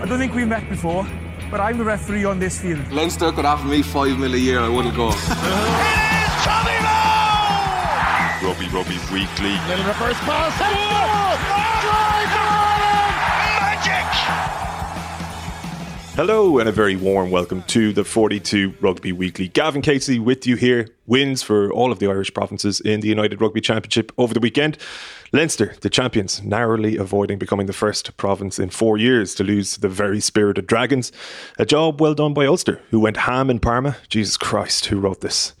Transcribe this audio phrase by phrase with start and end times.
[0.00, 1.06] I don't think we've met before,
[1.50, 2.90] but I'm the referee on this field.
[2.90, 5.08] Leinster could offer me five mil a year, I wouldn't go.
[5.12, 5.20] it is
[6.42, 8.48] Tommy Moe!
[8.48, 9.52] Rugby Rugby Weekly.
[9.68, 10.56] Little reverse pass.
[10.56, 13.14] Drive for Ireland!
[13.60, 14.08] Magic!
[16.16, 19.48] Hello and a very warm welcome to the 42 Rugby Weekly.
[19.48, 20.88] Gavin Casey with you here.
[21.06, 24.78] Wins for all of the Irish provinces in the United Rugby Championship over the weekend.
[25.32, 29.80] Leinster, the champions, narrowly avoiding becoming the first province in four years to lose to
[29.80, 31.12] the very spirited Dragons.
[31.56, 33.96] A job well done by Ulster, who went ham in Parma.
[34.08, 35.54] Jesus Christ, who wrote this?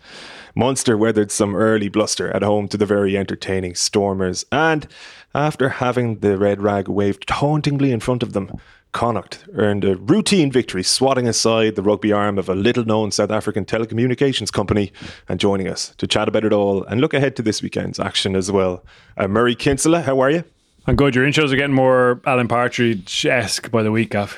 [0.56, 4.88] Munster weathered some early bluster at home to the very entertaining Stormers, and
[5.36, 8.50] after having the red rag waved tauntingly in front of them,
[8.92, 13.30] Connacht earned a routine victory, swatting aside the rugby arm of a little known South
[13.30, 14.92] African telecommunications company
[15.28, 18.34] and joining us to chat about it all and look ahead to this weekend's action
[18.34, 18.84] as well.
[19.16, 20.44] Uh, Murray Kinsella, how are you?
[20.86, 21.14] I'm good.
[21.14, 24.36] Your intros are getting more Alan Partridge esque by the week, Gav.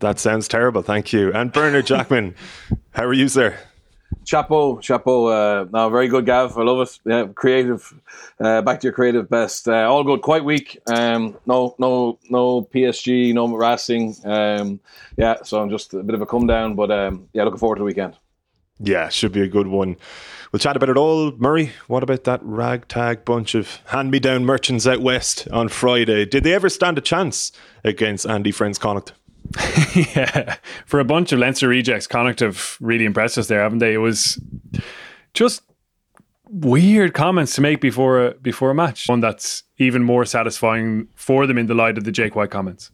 [0.00, 1.32] That sounds terrible, thank you.
[1.32, 2.34] And Bernard Jackman,
[2.92, 3.58] how are you, sir?
[4.28, 5.28] Chapeau, chapeau.
[5.28, 6.58] Uh, no, very good, Gav.
[6.58, 6.98] I love it.
[7.06, 7.94] Yeah, creative.
[8.38, 9.66] Uh, back to your creative best.
[9.66, 10.20] Uh, all good.
[10.20, 10.78] Quite weak.
[10.86, 13.32] Um, no, no, no PSG.
[13.32, 14.14] No racing.
[14.26, 14.80] Um,
[15.16, 17.76] yeah, so I'm just a bit of a come down, but um, yeah, looking forward
[17.76, 18.18] to the weekend.
[18.78, 19.96] Yeah, should be a good one.
[20.52, 21.32] We'll chat about it all.
[21.38, 26.26] Murray, what about that ragtag bunch of hand me down merchants out west on Friday?
[26.26, 27.50] Did they ever stand a chance
[27.82, 29.14] against Andy Friend's Connacht?
[29.94, 33.94] yeah, for a bunch of Leinster rejects, Connacht have really impressed us there, haven't they?
[33.94, 34.40] It was
[35.34, 35.62] just
[36.50, 39.08] weird comments to make before a, before a match.
[39.08, 42.90] One that's even more satisfying for them in the light of the Jake White comments.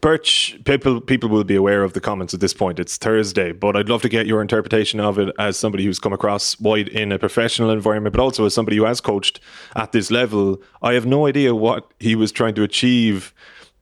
[0.00, 2.80] Birch, people people will be aware of the comments at this point.
[2.80, 6.12] It's Thursday, but I'd love to get your interpretation of it as somebody who's come
[6.12, 9.38] across White in a professional environment, but also as somebody who has coached
[9.76, 10.60] at this level.
[10.82, 13.32] I have no idea what he was trying to achieve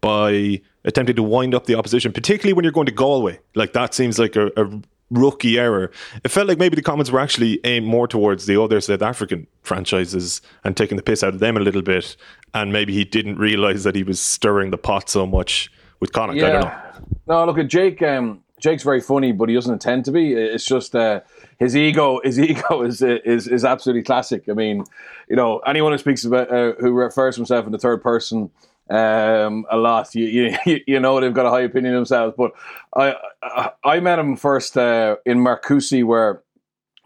[0.01, 3.39] by attempting to wind up the opposition, particularly when you're going to Galway.
[3.55, 5.91] Like that seems like a, a rookie error.
[6.25, 9.47] It felt like maybe the comments were actually aimed more towards the other South African
[9.63, 12.17] franchises and taking the piss out of them a little bit.
[12.55, 15.71] And maybe he didn't realize that he was stirring the pot so much
[16.01, 16.39] with Connacht.
[16.39, 16.47] Yeah.
[16.47, 17.01] I don't know.
[17.27, 18.03] No, look at Jake.
[18.03, 20.35] Um, Jake's very funny, but he doesn't intend to be.
[20.35, 21.21] It's just uh,
[21.59, 22.21] his ego.
[22.23, 24.49] His ego is is is absolutely classic.
[24.49, 24.85] I mean,
[25.29, 28.51] you know, anyone who speaks about uh, who refers to himself in the third person
[28.91, 30.15] um, a lot.
[30.15, 32.35] You, you, you know they've got a high opinion themselves.
[32.37, 32.53] But
[32.95, 36.43] I I, I met him first uh, in Marcoussis where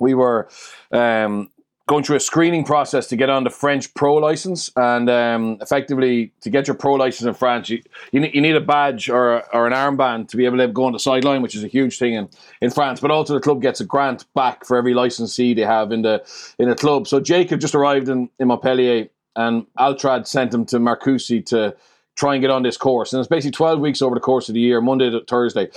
[0.01, 0.49] we were
[0.91, 1.51] um,
[1.87, 6.33] going through a screening process to get on the French pro license, and um, effectively
[6.41, 9.67] to get your pro license in France, you, you, you need a badge or or
[9.67, 12.15] an armband to be able to go on the sideline, which is a huge thing
[12.15, 12.29] in,
[12.61, 13.01] in France.
[13.01, 16.25] But also the club gets a grant back for every licensee they have in the
[16.59, 17.07] in the club.
[17.07, 21.77] So Jacob just arrived in, in Montpellier and Altrad sent him to Marcoussis to
[22.17, 23.13] try and get on this course.
[23.13, 25.69] And it's basically 12 weeks over the course of the year, Monday to Thursday.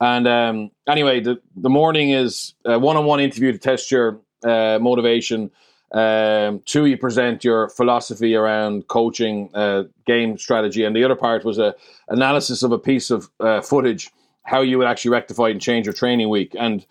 [0.00, 4.20] And um, anyway, the, the morning is a one on one interview to test your
[4.44, 5.50] uh, motivation.
[5.92, 11.44] Um, two, you present your philosophy around coaching, uh, game strategy, and the other part
[11.44, 11.74] was a
[12.08, 14.10] analysis of a piece of uh, footage,
[14.42, 16.56] how you would actually rectify and change your training week.
[16.58, 16.84] And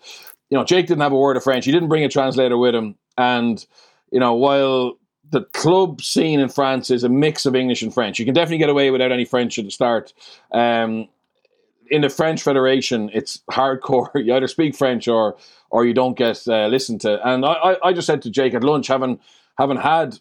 [0.48, 1.66] you know, Jake didn't have a word of French.
[1.66, 3.64] He didn't bring a translator with him, and
[4.10, 4.98] you know, while
[5.34, 8.20] the club scene in France is a mix of English and French.
[8.20, 10.12] You can definitely get away without any French at the start.
[10.52, 11.08] Um,
[11.90, 14.08] in the French Federation, it's hardcore.
[14.24, 15.36] You either speak French or
[15.70, 17.20] or you don't get uh, listened to.
[17.28, 19.18] And I, I just said to Jake at lunch, having
[19.58, 20.20] having had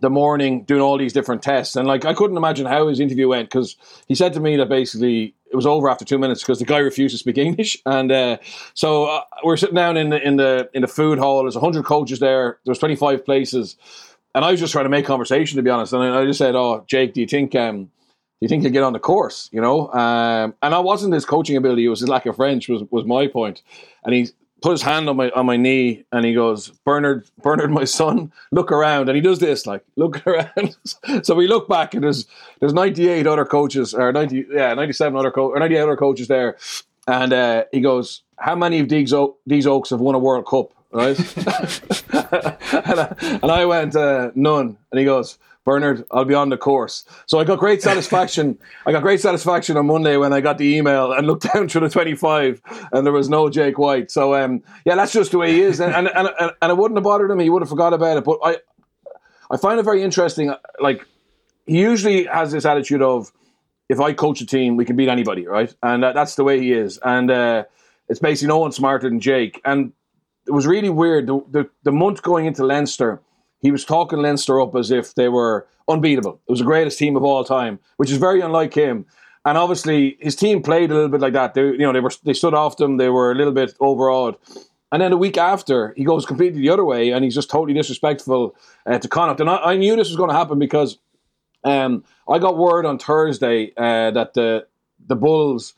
[0.00, 3.26] the morning doing all these different tests, and like I couldn't imagine how his interview
[3.28, 3.76] went because
[4.06, 6.78] he said to me that basically it was over after two minutes because the guy
[6.78, 8.36] refused to speak English, and uh,
[8.74, 11.42] so uh, we're sitting down in the in the in the food hall.
[11.42, 12.60] There's hundred coaches there.
[12.64, 13.76] There's 25 places
[14.34, 15.92] and I was just trying to make conversation, to be honest.
[15.92, 17.90] And I just said, "Oh, Jake, do you think um, do
[18.40, 21.56] you think he'll get on the course?" You know, um, and I wasn't his coaching
[21.56, 23.62] ability; it was his lack of French was was my point.
[24.04, 24.28] And he
[24.60, 28.32] put his hand on my on my knee and he goes, "Bernard, Bernard, my son,
[28.52, 30.76] look around." And he does this, like, look around.
[31.22, 32.26] so we look back, and there's
[32.60, 36.56] there's 98 other coaches, or 90, yeah, 97 other co- or 98 other coaches there,
[37.06, 40.46] and uh, he goes, "How many of these o- these Oaks have won a World
[40.46, 41.18] Cup?" Right?
[42.12, 44.78] and, I, and, I, went, uh, none.
[44.90, 47.04] And he goes, Bernard, I'll be on the course.
[47.26, 48.58] So I got great satisfaction.
[48.86, 51.82] I got great satisfaction on Monday when I got the email and looked down through
[51.82, 52.62] the 25
[52.92, 54.10] and there was no Jake White.
[54.10, 55.80] So, um, yeah, that's just the way he is.
[55.80, 56.30] And, and, and,
[56.62, 57.38] and it wouldn't have bothered him.
[57.38, 58.24] He would have forgot about it.
[58.24, 58.56] But I,
[59.50, 60.54] I find it very interesting.
[60.80, 61.06] Like,
[61.66, 63.30] he usually has this attitude of,
[63.90, 65.74] if I coach a team, we can beat anybody, right?
[65.82, 66.98] And uh, that's the way he is.
[67.02, 67.64] And uh,
[68.08, 69.60] it's basically no one smarter than Jake.
[69.66, 69.92] And
[70.48, 71.26] it was really weird.
[71.26, 73.20] The, the, the month going into Leinster,
[73.60, 76.40] he was talking Leinster up as if they were unbeatable.
[76.48, 79.06] It was the greatest team of all time, which is very unlike him.
[79.44, 81.54] And obviously, his team played a little bit like that.
[81.54, 82.96] They, you know, they were they stood off them.
[82.96, 84.36] They were a little bit overawed.
[84.90, 87.74] And then the week after, he goes completely the other way, and he's just totally
[87.74, 88.56] disrespectful
[88.86, 89.40] uh, to Connacht.
[89.40, 90.98] And I, I, knew this was going to happen because
[91.62, 94.66] um, I got word on Thursday uh, that the
[95.06, 95.74] the Bulls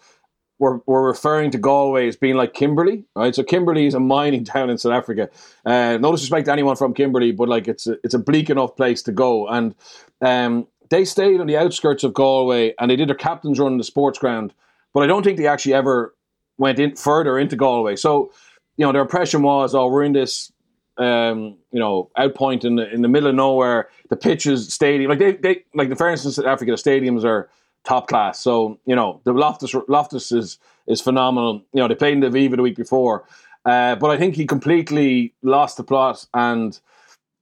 [0.61, 3.35] were, were referring to Galway as being like Kimberley, right?
[3.35, 5.29] So Kimberley is a mining town in South Africa.
[5.67, 8.77] Uh, no disrespect to anyone from Kimberley, but like it's a, it's a bleak enough
[8.77, 9.49] place to go.
[9.49, 9.75] And
[10.21, 13.79] um, they stayed on the outskirts of Galway and they did their captain's run in
[13.79, 14.53] the sports ground.
[14.93, 16.15] But I don't think they actually ever
[16.59, 17.97] went in further into Galway.
[17.97, 18.33] So,
[18.77, 20.53] you know, their impression was, oh, we're in this
[20.99, 23.89] um, you know, outpoint in the in the middle of nowhere.
[24.11, 27.49] The pitches, stadium, like they, they like the fairness in South Africa, the stadiums are
[27.85, 28.41] top class.
[28.41, 31.62] So you know the Loftus Loftus is is phenomenal.
[31.73, 33.25] You know they played in the Viva the week before,
[33.65, 36.79] uh, but I think he completely lost the plot, and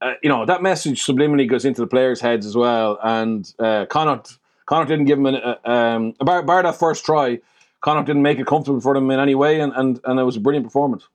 [0.01, 2.99] uh, you know that message subliminally goes into the players' heads as well.
[3.03, 4.39] And uh, Connacht
[4.69, 7.41] Connacht didn't give him an, uh, um, bar, bar that first try.
[7.81, 10.37] Connacht didn't make it comfortable for them in any way, and, and, and it was
[10.37, 11.09] a brilliant performance.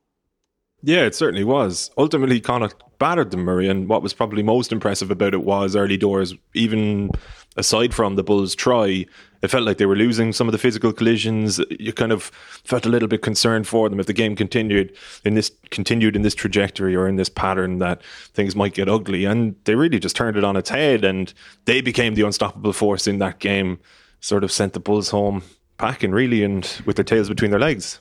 [0.84, 1.90] Yeah, it certainly was.
[1.98, 5.98] Ultimately, Connacht battered them, Murray, and what was probably most impressive about it was early
[5.98, 7.10] doors, even
[7.56, 9.06] aside from the Bulls' try,
[9.42, 11.60] it felt like they were losing some of the physical collisions.
[11.70, 12.24] You kind of
[12.64, 14.96] felt a little bit concerned for them if the game continued
[15.26, 18.02] in this continued in this trajectory or in this pattern that
[18.34, 19.26] things might get ugly.
[19.26, 21.34] And they really just turned it on its head, and
[21.66, 23.80] they became the unstoppable force in that game.
[24.22, 25.44] Sort of sent the Bulls home
[25.78, 28.00] packing, really, and with their tails between their legs.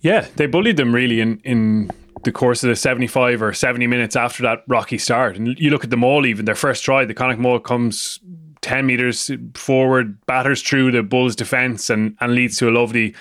[0.00, 1.90] Yeah, they bullied them really in in
[2.22, 5.36] the course of the 75 or 70 minutes after that rocky start.
[5.36, 8.20] And you look at the maul, even their first try, the Connacht maul comes
[8.62, 13.14] 10 metres forward, batters through the Bulls' defence and, and leads to a lovely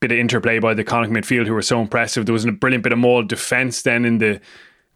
[0.00, 2.26] bit of interplay by the Connacht midfield, who were so impressive.
[2.26, 4.40] There was a brilliant bit of maul defence then in the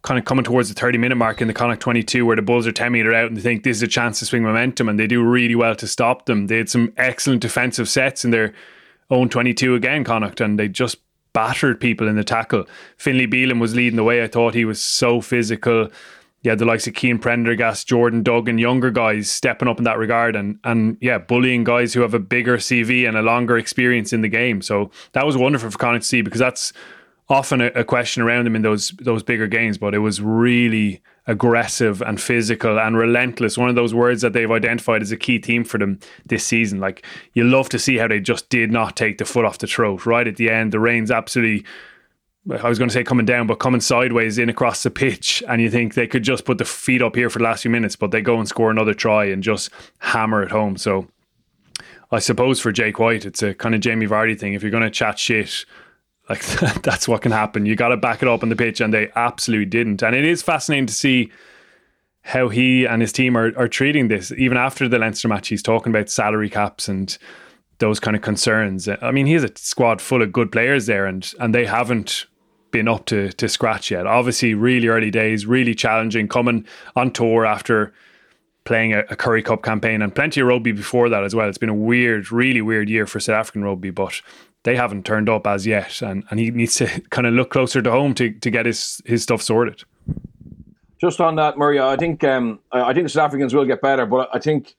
[0.03, 2.65] kind of coming towards the 30 minute mark in the Connacht 22 where the Bulls
[2.65, 4.99] are 10 metre out and they think this is a chance to swing momentum and
[4.99, 6.47] they do really well to stop them.
[6.47, 8.53] They had some excellent defensive sets in their
[9.11, 10.97] own 22 again, Connacht, and they just
[11.33, 12.65] battered people in the tackle.
[12.97, 14.23] Finlay Bealham was leading the way.
[14.23, 15.89] I thought he was so physical.
[16.43, 20.35] Yeah, the likes of Cian Prendergast, Jordan Duggan, younger guys stepping up in that regard
[20.35, 24.21] and and yeah, bullying guys who have a bigger CV and a longer experience in
[24.21, 24.61] the game.
[24.61, 26.73] So that was wonderful for Connacht to see because that's
[27.31, 29.77] often a, a question around them in those those bigger games.
[29.77, 33.57] But it was really aggressive and physical and relentless.
[33.57, 36.79] One of those words that they've identified as a key theme for them this season.
[36.79, 39.67] Like you love to see how they just did not take the foot off the
[39.67, 40.05] throat.
[40.05, 41.65] Right at the end, the rain's absolutely.
[42.49, 45.61] I was going to say coming down, but coming sideways in across the pitch, and
[45.61, 47.95] you think they could just put the feet up here for the last few minutes,
[47.95, 49.69] but they go and score another try and just
[49.99, 50.75] hammer it home.
[50.75, 51.07] So,
[52.11, 54.55] I suppose for Jake White, it's a kind of Jamie Vardy thing.
[54.55, 55.65] If you're going to chat shit
[56.29, 56.43] like
[56.83, 57.65] that's what can happen.
[57.65, 60.01] You got to back it up on the pitch, and they absolutely didn't.
[60.03, 61.31] And it is fascinating to see
[62.23, 64.31] how he and his team are, are treating this.
[64.33, 67.17] Even after the Leinster match, he's talking about salary caps and
[67.79, 68.87] those kind of concerns.
[68.87, 72.27] I mean, he has a squad full of good players there, and and they haven't
[72.71, 74.07] been up to to scratch yet.
[74.07, 76.27] Obviously, really early days, really challenging.
[76.27, 76.65] Coming
[76.95, 77.93] on tour after
[78.63, 81.49] playing a, a, Currie Cup campaign and plenty of rugby before that as well.
[81.49, 84.21] It's been a weird, really weird year for South African rugby, but
[84.63, 87.81] they haven't turned up as yet, and, and he needs to kind of look closer
[87.81, 89.83] to home to, to get his, his stuff sorted.
[90.99, 94.05] Just on that, Murray, I think um, I think the South Africans will get better,
[94.05, 94.75] but I think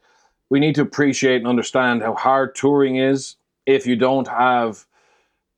[0.50, 3.34] we need to appreciate and understand how hard touring is
[3.66, 4.86] if you don't have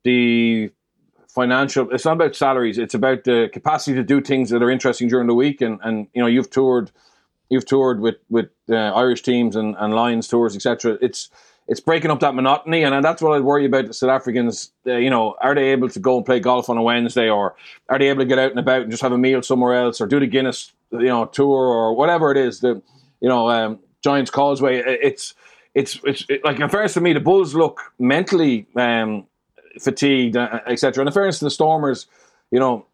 [0.05, 0.71] the
[1.29, 1.91] financial.
[1.91, 5.27] It's not about salaries; it's about the capacity to do things that are interesting during
[5.27, 5.61] the week.
[5.61, 6.91] And and you know, you've toured,
[7.51, 10.97] you've toured with with uh, Irish teams and and Lions tours, etc.
[11.03, 11.29] It's
[11.67, 14.73] it's breaking up that monotony, and that's what I worry about the South Africans.
[14.87, 17.57] Uh, you know, are they able to go and play golf on a Wednesday, or
[17.89, 20.01] are they able to get out and about and just have a meal somewhere else,
[20.01, 22.61] or do the Guinness, you know, tour, or whatever it is?
[22.61, 22.83] The
[23.21, 24.83] you know, um, Giants Causeway.
[24.85, 25.35] It's
[25.75, 29.27] it's it's it, like in fairness to me, the Bulls look mentally um,
[29.81, 31.01] fatigued, uh, etc.
[31.01, 32.07] And in fairness to the Stormers,
[32.51, 32.87] you know,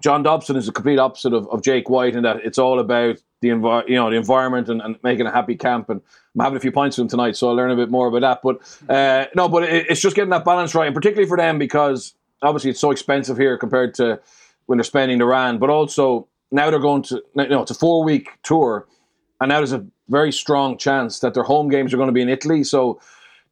[0.00, 3.18] John Dobson is the complete opposite of, of Jake White in that it's all about
[3.40, 5.90] the envi- you know the environment and, and, making a happy camp.
[5.90, 6.00] And
[6.34, 8.20] I'm having a few points with him tonight, so I'll learn a bit more about
[8.22, 8.40] that.
[8.42, 11.58] But uh, no, but it, it's just getting that balance right, and particularly for them
[11.58, 14.20] because obviously it's so expensive here compared to
[14.66, 15.60] when they're spending the rand.
[15.60, 18.86] But also now they're going to you know it's a four week tour,
[19.40, 22.22] and now there's a very strong chance that their home games are going to be
[22.22, 22.64] in Italy.
[22.64, 23.00] So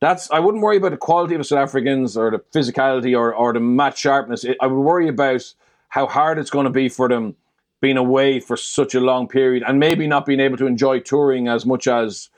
[0.00, 3.34] that's I wouldn't worry about the quality of the South Africans or the physicality or,
[3.34, 4.44] or the match sharpness.
[4.60, 5.42] I would worry about
[5.88, 7.36] how hard it's going to be for them
[7.84, 11.48] being away for such a long period and maybe not being able to enjoy touring
[11.48, 12.30] as much as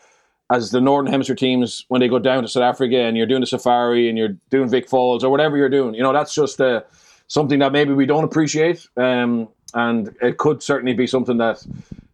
[0.51, 3.43] as the Northern Hemisphere teams when they go down to South Africa and you're doing
[3.43, 5.95] the safari and you're doing Vic Falls or whatever you're doing.
[5.95, 6.81] You know, that's just uh,
[7.29, 11.65] something that maybe we don't appreciate, um, and it could certainly be something that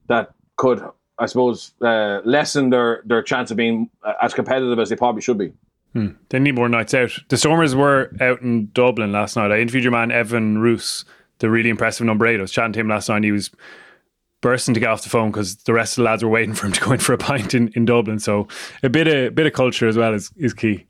[0.09, 0.83] that could,
[1.19, 5.23] I suppose, uh, lessen their their chance of being uh, as competitive as they probably
[5.23, 5.55] should be.
[5.95, 6.09] Hmm.
[6.29, 7.13] They need more nights out.
[7.29, 9.53] The Stormers were out in Dublin last night.
[9.53, 11.07] I interviewed your man Evan Roos,
[11.43, 12.39] the really impressive number eight.
[12.39, 13.23] I was chatting to him last night.
[13.25, 13.51] he was
[14.41, 16.67] bursting to get off the phone because the rest of the lads were waiting for
[16.67, 18.19] him to go in for a pint in, in Dublin.
[18.19, 18.49] So
[18.83, 20.87] a bit of bit of culture as well is, is key.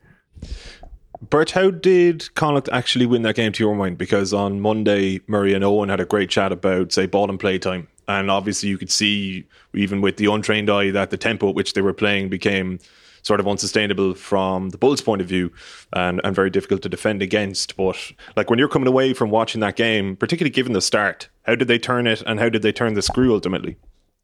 [1.30, 3.97] Bert, how did Connacht actually win that game to your mind?
[3.97, 7.59] Because on Monday, Murray and Owen had a great chat about, say, ball and play
[7.59, 7.87] time.
[8.09, 11.75] And obviously, you could see, even with the untrained eye, that the tempo at which
[11.75, 12.80] they were playing became
[13.23, 15.52] sort of unsustainable from the Bulls' point of view
[15.93, 17.76] and, and very difficult to defend against.
[17.76, 21.55] But like when you're coming away from watching that game, particularly given the start, how
[21.55, 23.76] did they turn it and how did they turn the screw ultimately?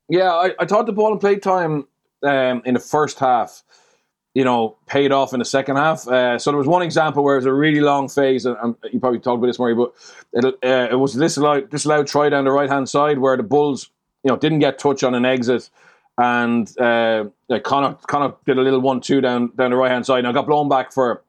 [0.08, 1.86] Yeah, I, I thought the ball and play time
[2.22, 3.62] um, in the first half
[4.38, 6.06] you know, paid off in the second half.
[6.06, 8.76] Uh, so there was one example where it was a really long phase, and, and
[8.92, 9.92] you probably talked about this, Murray, but
[10.32, 13.36] it, uh, it was this loud, this loud try down the right hand side where
[13.36, 13.90] the Bulls,
[14.22, 15.70] you know, didn't get touch on an exit,
[16.18, 20.18] and uh, like Connor, Connor did a little one-two down down the right hand side,
[20.18, 21.22] and I got blown back for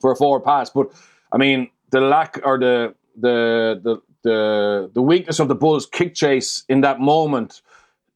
[0.00, 0.68] for a forward pass.
[0.70, 0.92] But
[1.32, 6.14] I mean, the lack or the the the the, the weakness of the Bulls' kick
[6.14, 7.62] chase in that moment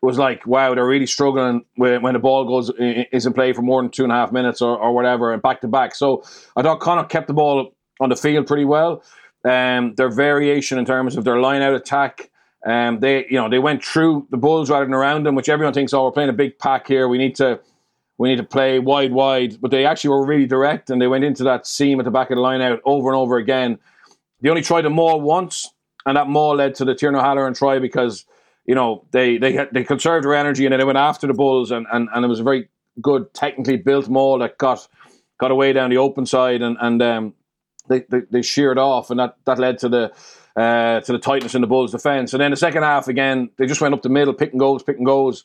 [0.00, 3.62] was like, wow, they're really struggling when, when the ball goes is in play for
[3.62, 5.94] more than two and a half minutes or, or whatever, and back to back.
[5.94, 6.22] So
[6.56, 9.02] I thought Connacht kept the ball on the field pretty well.
[9.44, 12.30] Um, their variation in terms of their line out attack,
[12.68, 15.75] um, they you know they went through the Bulls rather than around them, which everyone
[15.75, 17.08] thinks, oh, we're playing a big pack here.
[17.08, 17.60] We need to
[18.18, 19.60] we need to play wide, wide.
[19.60, 22.30] But they actually were really direct, and they went into that seam at the back
[22.30, 23.78] of the line out over and over again.
[24.40, 25.70] They only tried a maul once,
[26.06, 28.25] and that maul led to the Tiernan O'Halloran try because
[28.68, 31.32] you know, they they had, they conserved their energy and then they went after the
[31.32, 32.68] Bulls and, and, and it was a very
[33.00, 34.87] good technically built maul that got
[35.40, 37.34] got away down the open side and and um,
[37.88, 40.12] they, they, they sheared off and that, that led to the
[40.59, 42.33] uh, to the tightness in the Bulls' defense.
[42.33, 45.05] And then the second half again, they just went up the middle, picking goals, picking
[45.05, 45.45] goals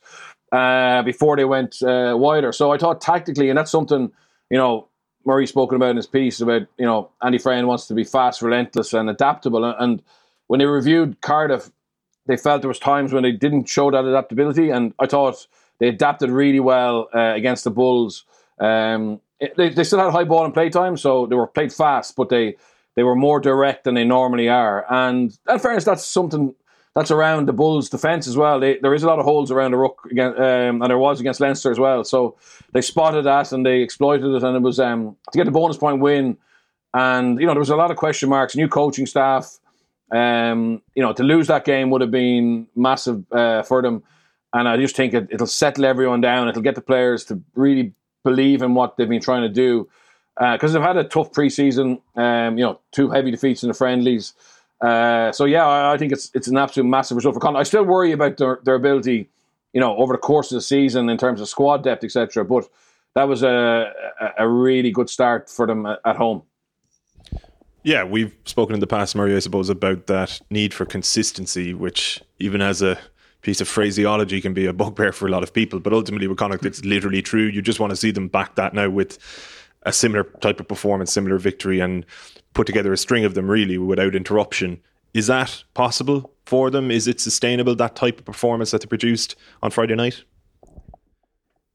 [0.51, 2.51] uh, before they went uh, wider.
[2.51, 4.11] So I thought tactically, and that's something
[4.49, 4.87] you know
[5.25, 8.41] Murray spoken about in his piece about you know Andy Friend wants to be fast,
[8.41, 9.63] relentless, and adaptable.
[9.65, 10.01] And
[10.47, 11.69] when they reviewed Cardiff
[12.25, 15.45] they felt there was times when they didn't show that adaptability, and I thought
[15.79, 18.25] they adapted really well uh, against the Bulls.
[18.59, 19.19] Um,
[19.57, 22.29] they, they still had high ball and play time, so they were played fast, but
[22.29, 22.55] they
[22.95, 24.85] they were more direct than they normally are.
[24.89, 26.53] And in fairness, that's something
[26.95, 28.59] that's around the Bulls' defence as well.
[28.59, 31.39] They, there is a lot of holes around the again, um, and there was against
[31.39, 32.03] Leinster as well.
[32.03, 32.37] So
[32.71, 35.77] they spotted that and they exploited it, and it was um, to get the bonus
[35.77, 36.37] point win.
[36.93, 39.57] And you know there was a lot of question marks, new coaching staff.
[40.11, 44.03] Um, you know, to lose that game would have been massive uh, for them.
[44.53, 46.47] And I just think it, it'll settle everyone down.
[46.47, 49.89] It'll get the players to really believe in what they've been trying to do.
[50.37, 53.73] Because uh, they've had a tough preseason, um, you know, two heavy defeats in the
[53.73, 54.33] friendlies.
[54.81, 57.61] Uh, so yeah, I, I, think it's it's an absolute massive result for Connacht.
[57.61, 59.29] I still worry about their, their ability,
[59.71, 62.43] you know, over the course of the season in terms of squad depth, etc.
[62.43, 62.67] But
[63.15, 63.93] that was a,
[64.37, 66.43] a really good start for them at home.
[67.83, 72.21] Yeah, we've spoken in the past, Murray, I suppose, about that need for consistency, which
[72.39, 72.97] even as a
[73.41, 75.79] piece of phraseology can be a bugbear for a lot of people.
[75.79, 77.43] But ultimately, with Connacht, it's literally true.
[77.43, 79.19] You just want to see them back that now with
[79.85, 82.05] a similar type of performance, similar victory, and
[82.53, 84.81] put together a string of them really without interruption.
[85.13, 86.89] Is that possible for them?
[86.89, 90.23] Is it sustainable, that type of performance that they produced on Friday night?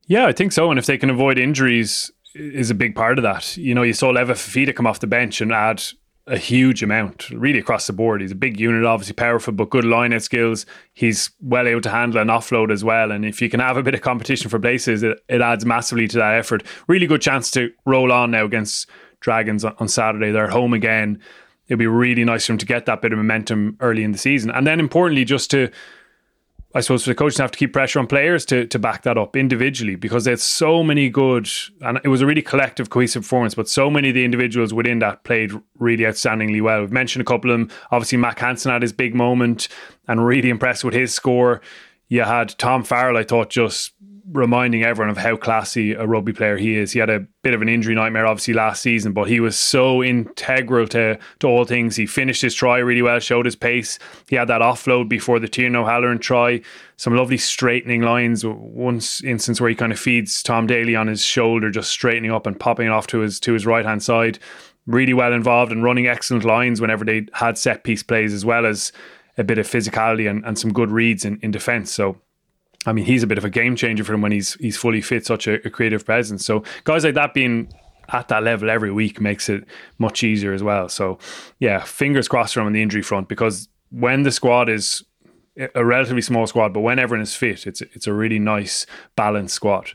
[0.07, 0.71] Yeah, I think so.
[0.71, 3.57] And if they can avoid injuries, is a big part of that.
[3.57, 5.83] You know, you saw Leva Fifita come off the bench and add
[6.29, 8.21] a huge amount, really across the board.
[8.21, 10.67] He's a big unit, obviously powerful, but good line out skills.
[10.93, 13.11] He's well able to handle an offload as well.
[13.11, 16.07] And if you can have a bit of competition for places, it, it adds massively
[16.09, 16.63] to that effort.
[16.87, 18.89] Really good chance to roll on now against
[19.21, 20.31] Dragons on Saturday.
[20.31, 21.21] They're home again.
[21.67, 24.19] It'd be really nice for him to get that bit of momentum early in the
[24.19, 24.51] season.
[24.51, 25.71] And then importantly, just to
[26.75, 29.03] I suppose for the coaches to have to keep pressure on players to to back
[29.03, 31.49] that up individually because there's so many good
[31.81, 34.99] and it was a really collective cohesive performance but so many of the individuals within
[34.99, 36.83] that played really outstandingly well.
[36.83, 37.71] We've mentioned a couple of them.
[37.91, 39.69] Obviously Mack Hansen had his big moment
[40.07, 41.63] and really impressed with his score.
[42.09, 43.93] You had Tom Farrell I thought just
[44.33, 46.93] reminding everyone of how classy a rugby player he is.
[46.93, 50.03] He had a bit of an injury nightmare, obviously, last season, but he was so
[50.03, 51.97] integral to, to all things.
[51.97, 53.99] He finished his try really well, showed his pace.
[54.29, 56.61] He had that offload before the Tiernan O'Halloran try.
[56.97, 58.45] Some lovely straightening lines.
[58.45, 62.47] One instance where he kind of feeds Tom Daly on his shoulder, just straightening up
[62.47, 64.39] and popping it off to his to his right hand side.
[64.87, 68.67] Really well involved and running excellent lines whenever they had set piece plays, as well
[68.67, 68.93] as
[69.37, 71.93] a bit of physicality and, and some good reads in, in defence.
[71.93, 72.19] So
[72.87, 75.01] I mean, he's a bit of a game changer for him when he's he's fully
[75.01, 76.45] fit, such a, a creative presence.
[76.45, 77.73] So guys like that being
[78.11, 79.65] at that level every week makes it
[79.99, 80.89] much easier as well.
[80.89, 81.19] So
[81.59, 85.05] yeah, fingers crossed for him on the injury front because when the squad is
[85.75, 89.55] a relatively small squad, but when everyone is fit, it's it's a really nice balanced
[89.55, 89.91] squad.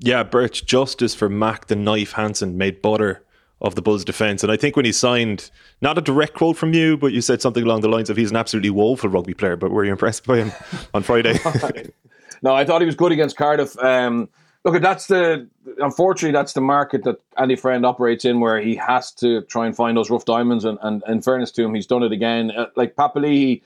[0.00, 3.24] Yeah, Birch, justice for Mac the Knife Hansen made butter
[3.62, 4.42] of the Bulls defence.
[4.42, 5.50] And I think when he signed,
[5.80, 8.30] not a direct quote from you, but you said something along the lines of he's
[8.30, 10.52] an absolutely woeful rugby player, but were you impressed by him
[10.94, 11.38] on Friday?
[12.42, 13.78] no, I thought he was good against Cardiff.
[13.78, 14.28] Um,
[14.64, 19.12] look, that's the unfortunately that's the market that Andy Friend operates in, where he has
[19.12, 20.64] to try and find those rough diamonds.
[20.64, 22.50] And, and in fairness to him, he's done it again.
[22.50, 23.62] Uh, like Papali,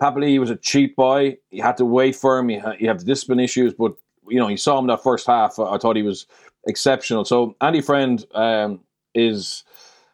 [0.00, 1.38] Papali'i was a cheap boy.
[1.50, 2.50] You had to wait for him.
[2.50, 3.94] You, ha- have the discipline issues, but
[4.28, 5.58] you know, you saw him that first half.
[5.58, 6.26] I, I thought he was
[6.66, 7.24] exceptional.
[7.24, 8.80] So Andy Friend um,
[9.14, 9.64] is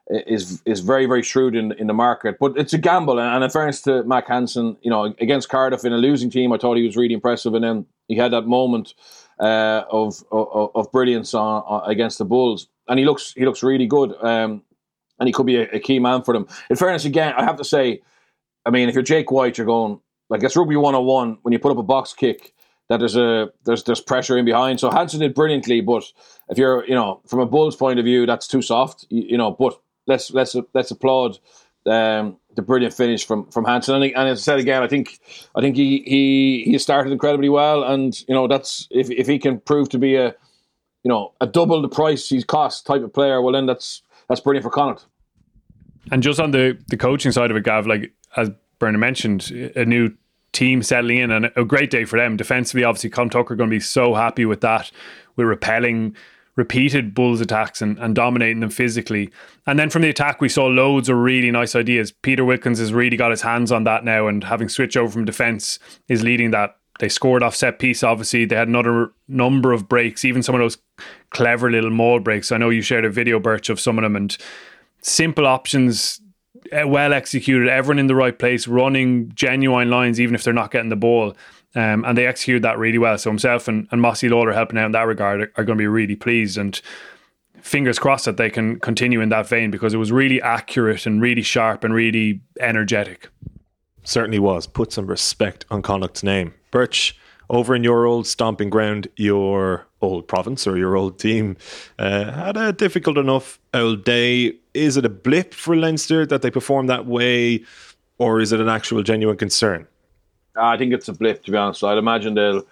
[0.09, 3.21] is is very very shrewd in in the market, but it's a gamble.
[3.21, 6.59] And in fairness to Mack Hansen, you know, against Cardiff in a losing team, I
[6.59, 7.55] thought he was really impressive.
[7.55, 8.95] And then he had that moment
[9.39, 13.63] uh, of, of, of brilliance on, on, against the Bulls, and he looks he looks
[13.63, 14.13] really good.
[14.23, 14.63] Um,
[15.19, 16.49] and he could be a, a, key man for them.
[16.71, 18.01] In fairness, again, I have to say,
[18.65, 21.71] I mean, if you're Jake White, you're going like it's rugby 101 when you put
[21.71, 22.55] up a box kick
[22.91, 24.81] that there's a there's there's pressure in behind.
[24.81, 26.03] So Hansen did brilliantly, but
[26.51, 29.07] if you're you know from a Bulls point of view, that's too soft.
[29.09, 31.39] You, you know, but let's let's let's applaud
[31.87, 33.95] um, the brilliant finish from from Hansen.
[33.95, 35.21] And, and, as I said again, I think
[35.55, 39.39] I think he he he started incredibly well, and you know that's if if he
[39.39, 40.35] can prove to be a
[41.05, 44.41] you know a double the price he's cost type of player, well then that's that's
[44.41, 45.07] brilliant for Connacht.
[46.11, 49.85] And just on the the coaching side of it, Gav, like as Bernard mentioned, a
[49.85, 50.11] new
[50.53, 52.37] team settling in and a great day for them.
[52.37, 54.91] Defensively, obviously, Con Tucker going to be so happy with that.
[55.37, 56.17] We're repelling
[56.57, 59.31] repeated Bulls attacks and, and dominating them physically.
[59.67, 62.13] And then from the attack, we saw loads of really nice ideas.
[62.13, 65.25] Peter Wilkins has really got his hands on that now, and having switched over from
[65.25, 65.79] defence
[66.09, 66.77] is leading that.
[66.99, 68.45] They scored off set piece, obviously.
[68.45, 70.77] They had another number of breaks, even some of those
[71.31, 72.53] clever little maul breaks.
[72.53, 74.37] I know you shared a video, Birch, of some of them, and
[75.01, 76.21] simple options
[76.73, 80.91] well executed, everyone in the right place, running genuine lines, even if they're not getting
[80.91, 81.35] the ball.
[81.75, 83.17] Um, and they executed that really well.
[83.17, 85.83] So himself and, and Mossy Lawler helping out in that regard are, are going to
[85.83, 86.59] be really pleased.
[86.59, 86.81] And
[87.61, 91.23] fingers crossed that they can continue in that vein because it was really accurate and
[91.23, 93.29] really sharp and really energetic.
[94.03, 94.67] Certainly was.
[94.67, 96.55] Put some respect on Connacht's name.
[96.71, 97.17] Birch,
[97.49, 101.57] over in your old stomping ground, your old province or your old team
[101.99, 104.55] uh, had a difficult enough old day.
[104.75, 107.65] Is it a blip for Leinster that they perform that way,
[108.19, 109.87] or is it an actual genuine concern?
[110.57, 111.83] I think it's a blip, to be honest.
[111.85, 112.63] I'd imagine they'll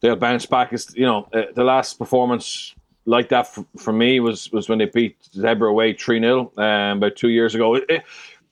[0.00, 0.72] they'll bounce back.
[0.72, 2.74] It's, you know, uh, the last performance
[3.06, 6.98] like that for, for, me was was when they beat Zebre away 3 0 um,
[6.98, 7.74] about two years ago.
[7.74, 8.04] It, it,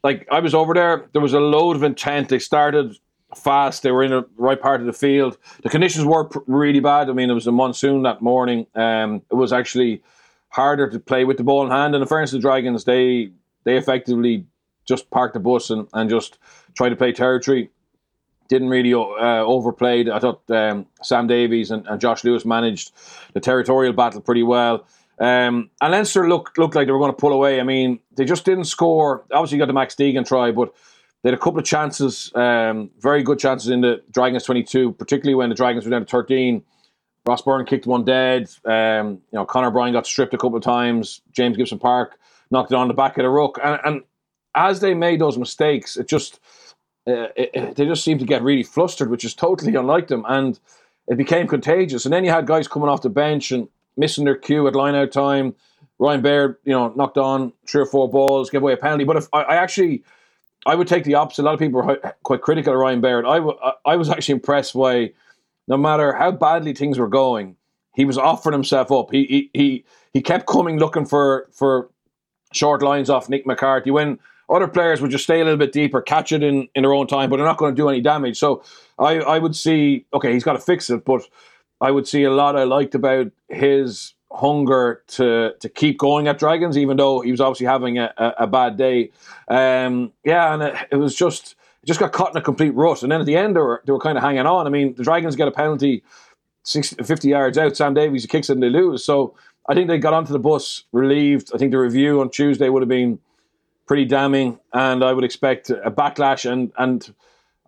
[0.04, 2.28] like, I was over there, there was a load of intent.
[2.28, 2.96] They started
[3.36, 3.82] fast.
[3.82, 5.36] They were in the right part of the field.
[5.62, 7.10] The conditions were pr- really bad.
[7.10, 8.66] I mean, it was a monsoon that morning.
[8.74, 10.02] Um, it was actually
[10.48, 11.94] harder to play with the ball in hand.
[11.94, 13.32] And in fairness to the Dragons, they
[13.64, 14.46] they effectively
[14.86, 16.38] just parked the bus and, and just
[16.74, 17.70] tried to play territory.
[18.48, 20.08] Didn't really uh, overplayed.
[20.08, 22.92] I thought um, Sam Davies and, and, Josh Lewis managed
[23.34, 24.86] the territorial battle pretty well.
[25.18, 27.60] Um, and Leinster looked looked like they were going to pull away.
[27.60, 29.24] I mean, they just didn't score.
[29.32, 30.72] Obviously, got the Max Deegan try, but
[31.22, 35.34] they had a couple of chances, um, very good chances in the Dragons 22, particularly
[35.34, 36.62] when the Dragons were down to 13.
[37.28, 38.48] Ross Byrne kicked one dead.
[38.64, 41.20] Um, you know, Conor Bryan got stripped a couple of times.
[41.30, 42.18] Jamison Gibson-Park
[42.50, 43.58] knocked it on the back of the ruck.
[43.62, 44.02] And, and
[44.54, 46.40] as they made those mistakes, it just
[47.06, 50.24] uh, it, it, they just seemed to get really flustered, which is totally unlike them.
[50.26, 50.58] And
[51.06, 52.06] it became contagious.
[52.06, 54.94] And then you had guys coming off the bench and missing their cue at line
[54.94, 55.54] out time.
[55.98, 59.04] Ryan Baird, you know, knocked on three or four balls, gave away a penalty.
[59.04, 60.02] But if I, I actually
[60.64, 61.42] I would take the opposite.
[61.42, 63.26] A lot of people are quite critical of Ryan Baird.
[63.26, 65.12] I, w- I was actually impressed by
[65.68, 67.56] no matter how badly things were going,
[67.94, 69.10] he was offering himself up.
[69.12, 71.90] He he he, he kept coming looking for for
[72.52, 76.00] short lines off Nick McCarthy when other players would just stay a little bit deeper,
[76.00, 78.38] catch it in, in their own time, but they're not going to do any damage.
[78.38, 78.62] So
[78.98, 81.22] I, I would see, okay, he's got to fix it, but
[81.82, 86.38] I would see a lot I liked about his hunger to to keep going at
[86.38, 89.10] Dragons, even though he was obviously having a, a, a bad day.
[89.48, 91.54] Um, yeah, and it, it, was just
[91.88, 93.02] just got caught in a complete rut.
[93.02, 94.66] And then at the end, they were, they were kind of hanging on.
[94.66, 96.04] I mean, the Dragons get a penalty
[96.64, 97.76] 60, 50 yards out.
[97.76, 99.02] Sam Davies kicks it and they lose.
[99.02, 99.34] So
[99.68, 101.50] I think they got onto the bus relieved.
[101.54, 103.18] I think the review on Tuesday would have been
[103.86, 107.12] pretty damning, and I would expect a backlash and and.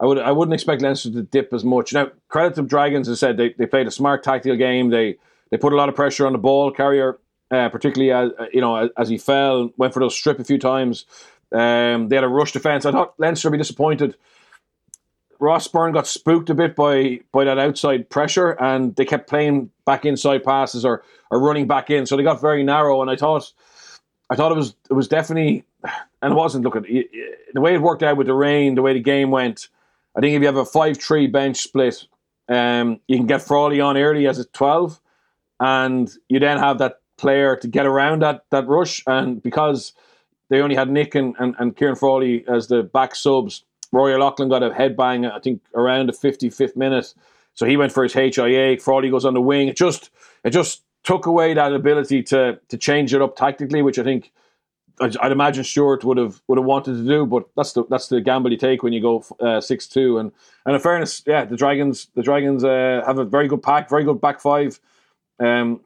[0.03, 1.93] I would I wouldn't expect Leinster to dip as much.
[1.93, 4.89] Now, credit to Dragons, as I said, they, they played a smart tactical game.
[4.89, 5.19] They
[5.51, 7.19] they put a lot of pressure on the ball carrier,
[7.51, 10.57] uh, particularly as you know as, as, he fell, went for those strip a few
[10.57, 11.05] times.
[11.53, 12.87] Um, they had a rush defence.
[12.87, 14.17] I thought Leinster would be disappointed.
[15.41, 19.71] Ross Byrne got spooked a bit by by that outside pressure, and they kept playing
[19.87, 23.01] back inside passes or or running back in, so they got very narrow.
[23.01, 23.51] And I thought,
[24.29, 25.65] I thought it was it was definitely,
[26.23, 26.65] and it wasn't.
[26.65, 29.69] Look at the way it worked out with the rain, the way the game went.
[30.15, 32.07] I think if you have a five-three bench split,
[32.49, 35.01] um, you can get Frawley on early as a twelve,
[35.59, 39.95] and you then have that player to get around that that rush, and because
[40.51, 44.49] they only had Nick and, and, and Ciarán Frawley as the back subs, Rory Loughlin
[44.49, 47.15] got a headbang, I think, around the 55th minute.
[47.55, 48.79] So he went for his HIA.
[48.79, 49.69] Frawley goes on the wing.
[49.69, 50.11] It just
[50.45, 54.33] it just took away that ability to to change it up tactically, which I think
[55.01, 58.21] I'd imagine Stuart would have would have wanted to do, but that's the that's the
[58.21, 60.19] gamble you take when you go uh, six uh, two.
[60.19, 60.31] And
[60.67, 64.05] and in fairness, yeah, the Dragons the Dragons uh, have a very good pack, very
[64.05, 64.79] good back five,
[65.39, 65.81] um,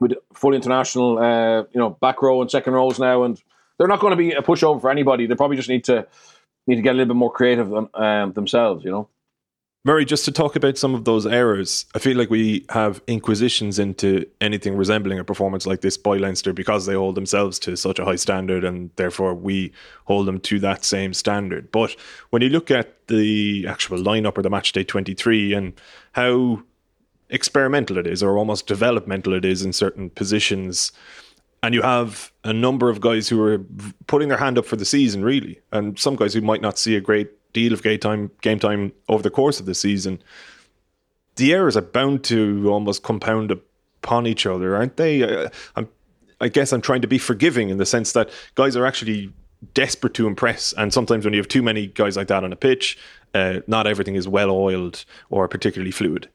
[0.00, 3.42] with full international, uh, you know, back row and second rows now, and
[3.82, 5.26] they're not going to be a pushover for anybody.
[5.26, 6.06] They probably just need to
[6.68, 9.08] need to get a little bit more creative um, themselves, you know.
[9.84, 13.80] Murray, just to talk about some of those errors, I feel like we have inquisitions
[13.80, 17.98] into anything resembling a performance like this by Leinster because they hold themselves to such
[17.98, 19.72] a high standard and therefore we
[20.04, 21.72] hold them to that same standard.
[21.72, 21.96] But
[22.30, 25.72] when you look at the actual lineup or the match day 23 and
[26.12, 26.62] how
[27.30, 30.92] experimental it is or almost developmental it is in certain positions,
[31.62, 33.58] and you have a number of guys who are
[34.06, 36.96] putting their hand up for the season, really, and some guys who might not see
[36.96, 40.22] a great deal of game time, game time over the course of the season,
[41.36, 45.48] the errors are bound to almost compound upon each other, aren't they?
[46.40, 49.32] I guess I'm trying to be forgiving in the sense that guys are actually
[49.74, 52.56] desperate to impress, and sometimes when you have too many guys like that on a
[52.56, 52.98] pitch,
[53.34, 56.28] uh, not everything is well oiled or particularly fluid.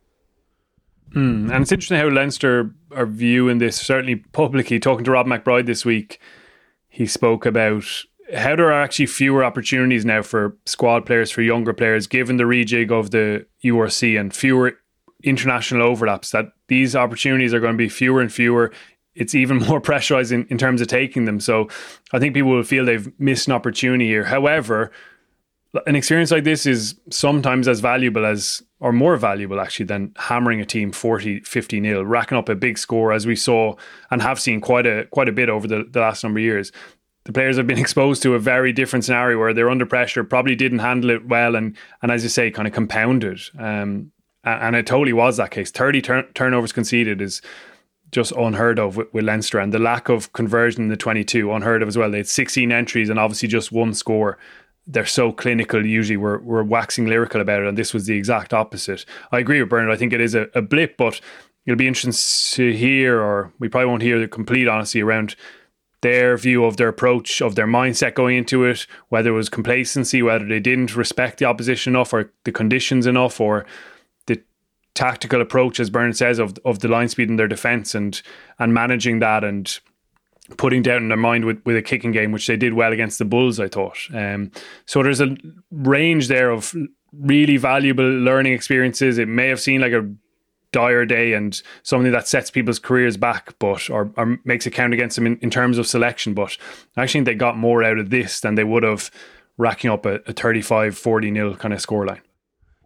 [1.14, 3.80] Mm, and it's interesting how Leinster are viewing this.
[3.80, 6.20] Certainly publicly, talking to Rob McBryde this week,
[6.90, 7.86] he spoke about
[8.36, 12.44] how there are actually fewer opportunities now for squad players, for younger players, given the
[12.44, 14.74] rejig of the URC and fewer
[15.24, 18.72] international overlaps, that these opportunities are going to be fewer and fewer.
[19.16, 21.40] It's even more pressurized in, in terms of taking them.
[21.40, 21.70] So
[22.12, 24.26] I think people will feel they've missed an opportunity here.
[24.26, 24.92] However,
[25.86, 30.62] an experience like this is sometimes as valuable as or more valuable actually than hammering
[30.62, 33.76] a team 40 50 nil racking up a big score as we saw
[34.12, 36.72] and have seen quite a quite a bit over the, the last number of years
[37.28, 40.56] the players have been exposed to a very different scenario where they're under pressure, probably
[40.56, 43.40] didn't handle it well, and and as you say, kind of compounded.
[43.60, 44.12] Um,
[44.44, 45.70] and it totally was that case.
[45.70, 47.42] Thirty turn- turnovers conceded is
[48.12, 51.84] just unheard of with, with, Leinster, and the lack of conversion in the twenty-two unheard
[51.84, 52.10] of as well.
[52.10, 54.38] They had sixteen entries and obviously just one score.
[54.88, 55.86] They're so clinical.
[55.86, 59.06] Usually, we're we're waxing lyrical about it, and this was the exact opposite.
[59.32, 59.92] I agree with Bernard.
[59.92, 61.20] I think it is a, a blip, but
[61.66, 65.36] it'll be interesting to hear, or we probably won't hear the complete honesty around
[66.02, 70.22] their view of their approach, of their mindset going into it, whether it was complacency,
[70.22, 73.66] whether they didn't respect the opposition enough or the conditions enough, or
[74.28, 74.42] the
[74.94, 78.22] tactical approach, as Byrne says, of of the line speed in their defence and
[78.58, 79.80] and managing that and
[80.56, 83.20] putting down in their mind with, with a kicking game, which they did well against
[83.20, 83.98] the Bulls, I thought.
[84.14, 84.52] Um,
[84.86, 85.36] so there's a
[85.72, 86.74] range there of
[87.12, 89.18] really valuable learning experiences.
[89.18, 90.10] It may have seemed like a
[90.72, 94.94] dire day and something that sets people's careers back, but or, or makes it count
[94.94, 96.34] against them in, in terms of selection.
[96.34, 96.58] But
[96.96, 99.12] I actually think they got more out of this than they would have
[99.58, 102.22] racking up a, a 35 40 nil kind of scoreline.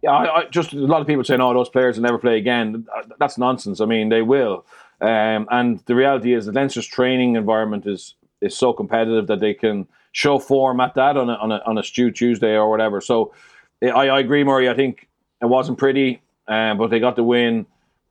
[0.02, 2.36] Yeah, I, I, just a lot of people saying, "Oh, those players will never play
[2.36, 2.86] again."
[3.20, 3.80] That's nonsense.
[3.80, 4.66] I mean, they will,
[5.02, 9.54] um, and the reality is that Leinster's training environment is is so competitive that they
[9.54, 13.00] can show form at that on a on a, on a Stew Tuesday or whatever.
[13.00, 13.34] So,
[13.82, 14.68] I, I agree, Murray.
[14.68, 15.08] I think
[15.40, 17.66] it wasn't pretty, um, but they got the win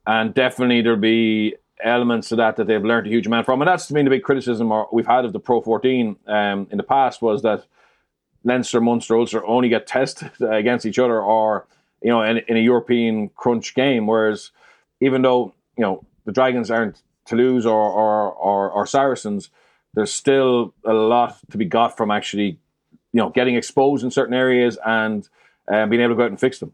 [0.05, 3.61] and definitely there'll be elements to that that they've learned a huge amount from.
[3.61, 6.83] And that's been the big criticism we've had of the Pro 14 um, in the
[6.83, 7.65] past was that
[8.43, 11.67] Leinster, Munster, Ulster only get tested against each other or,
[12.01, 14.07] you know, in, in a European crunch game.
[14.07, 14.51] Whereas
[14.99, 19.49] even though, you know, the Dragons aren't Toulouse or, or, or, or Saracens,
[19.93, 22.59] there's still a lot to be got from actually,
[23.13, 25.27] you know, getting exposed in certain areas and
[25.71, 26.73] uh, being able to go out and fix them.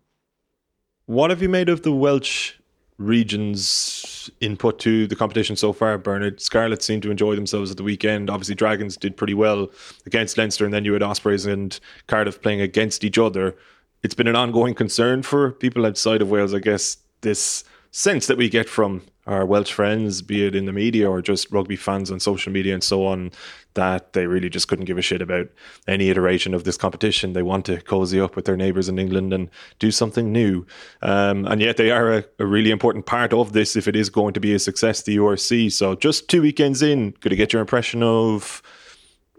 [1.05, 2.53] What have you made of the Welsh
[2.97, 6.41] region's input to the competition so far, Bernard.
[6.41, 8.29] Scarlets seem to enjoy themselves at the weekend.
[8.29, 9.69] Obviously, Dragons did pretty well
[10.05, 13.55] against Leinster, and then you had Ospreys and Cardiff playing against each other.
[14.03, 18.37] It's been an ongoing concern for people outside of Wales, I guess, this sense that
[18.37, 22.09] we get from our Welsh friends, be it in the media or just rugby fans
[22.09, 23.31] on social media and so on,
[23.73, 25.47] that they really just couldn't give a shit about
[25.87, 27.33] any iteration of this competition.
[27.33, 30.65] They want to cozy up with their neighbours in England and do something new.
[31.01, 34.09] Um, and yet they are a, a, really important part of this if it is
[34.09, 35.71] going to be a success, the URC.
[35.71, 38.63] So just two weekends in, could you get your impression of,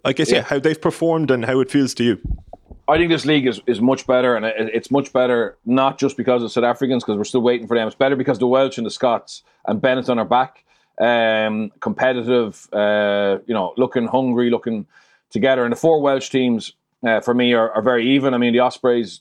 [0.05, 2.21] I guess, yeah, yeah how they've performed and how it feels to you?
[2.89, 6.43] I think this league is, is much better, and it's much better not just because
[6.43, 7.87] of South Africans, because we're still waiting for them.
[7.87, 10.65] It's better because the Welsh and the Scots and Benetton our back,
[10.99, 14.87] um, competitive, uh, you know, looking hungry, looking
[15.29, 15.65] together.
[15.65, 16.73] And the four Welsh teams,
[17.07, 18.33] uh, for me, are, are, very even.
[18.33, 19.21] I mean, the Ospreys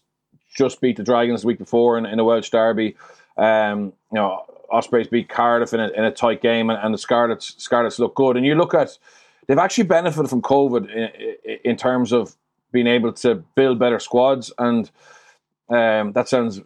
[0.55, 2.95] just beat the Dragons the week before in, in a Welsh derby.
[3.37, 6.97] Um, you know, Ospreys beat Cardiff in a, in a tight game, and, and the
[6.97, 8.37] Scarlets Scarlets look good.
[8.37, 8.97] And you look at
[9.47, 12.37] they've actually benefited from COVID in, in terms of
[12.71, 14.51] being able to build better squads.
[14.57, 14.89] And
[15.69, 16.61] um, that sounds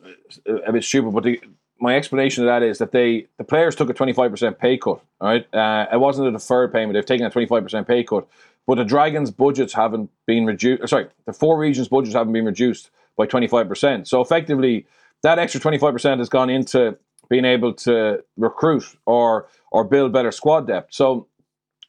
[0.46, 1.42] a bit stupid, but the,
[1.80, 4.78] my explanation of that is that they the players took a twenty five percent pay
[4.78, 5.02] cut.
[5.20, 8.28] Right, uh, it wasn't a deferred payment; they've taken a twenty five percent pay cut.
[8.68, 10.88] But the Dragons' budgets haven't been reduced.
[10.88, 14.08] Sorry, the four regions' budgets haven't been reduced by twenty five percent.
[14.08, 14.86] So effectively,
[15.24, 16.98] that extra twenty five percent has gone into
[17.30, 20.94] being able to recruit or or build better squad depth.
[20.94, 21.28] So,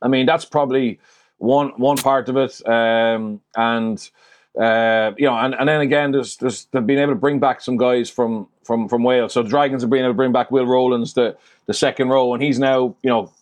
[0.00, 1.00] I mean, that's probably
[1.42, 2.66] one one part of it.
[2.66, 4.10] Um, and
[4.58, 7.60] uh, you know, and, and then again, there's there's they've been able to bring back
[7.60, 9.32] some guys from from from Wales.
[9.32, 12.32] So the Dragons have been able to bring back Will Rowlands, the the second row,
[12.32, 13.32] and he's now you know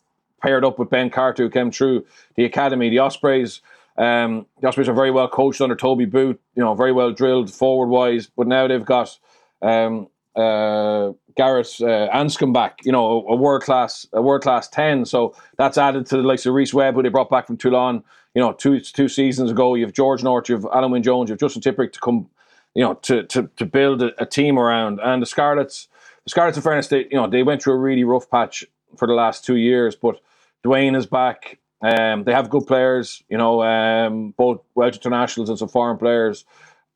[0.43, 2.89] paired up with Ben Carter, who came through the academy.
[2.89, 3.61] The Ospreys,
[3.99, 7.53] um, the Ospreys are very well coached under Toby Booth, You know, very well drilled
[7.53, 8.29] forward wise.
[8.35, 9.19] But now they've got
[9.61, 12.79] um, uh, Gareth uh, Anscombe back.
[12.85, 15.05] You know, a, world class a world class ten.
[15.05, 18.03] So that's added to the likes of Rhys Webb, who they brought back from Toulon
[18.35, 21.29] you know, two two seasons ago, you have George North, you have Alun Wyn Jones,
[21.29, 22.29] you have Justin Tipuric to come,
[22.75, 25.01] you know, to to, to build a, a, team around.
[25.03, 25.89] And the Scarlets,
[26.25, 28.65] the Scarlets, in fairness, they you know they went through a really rough patch
[28.97, 30.21] for the last two years, but
[30.65, 31.59] Dwayne is back.
[31.83, 36.45] Um, they have good players, you know, um, both Welsh internationals and some foreign players,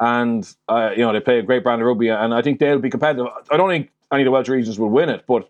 [0.00, 2.78] and uh, you know they play a great brand of rugby, and I think they'll
[2.78, 3.26] be competitive.
[3.50, 5.48] I don't think any of the Welsh regions will win it, but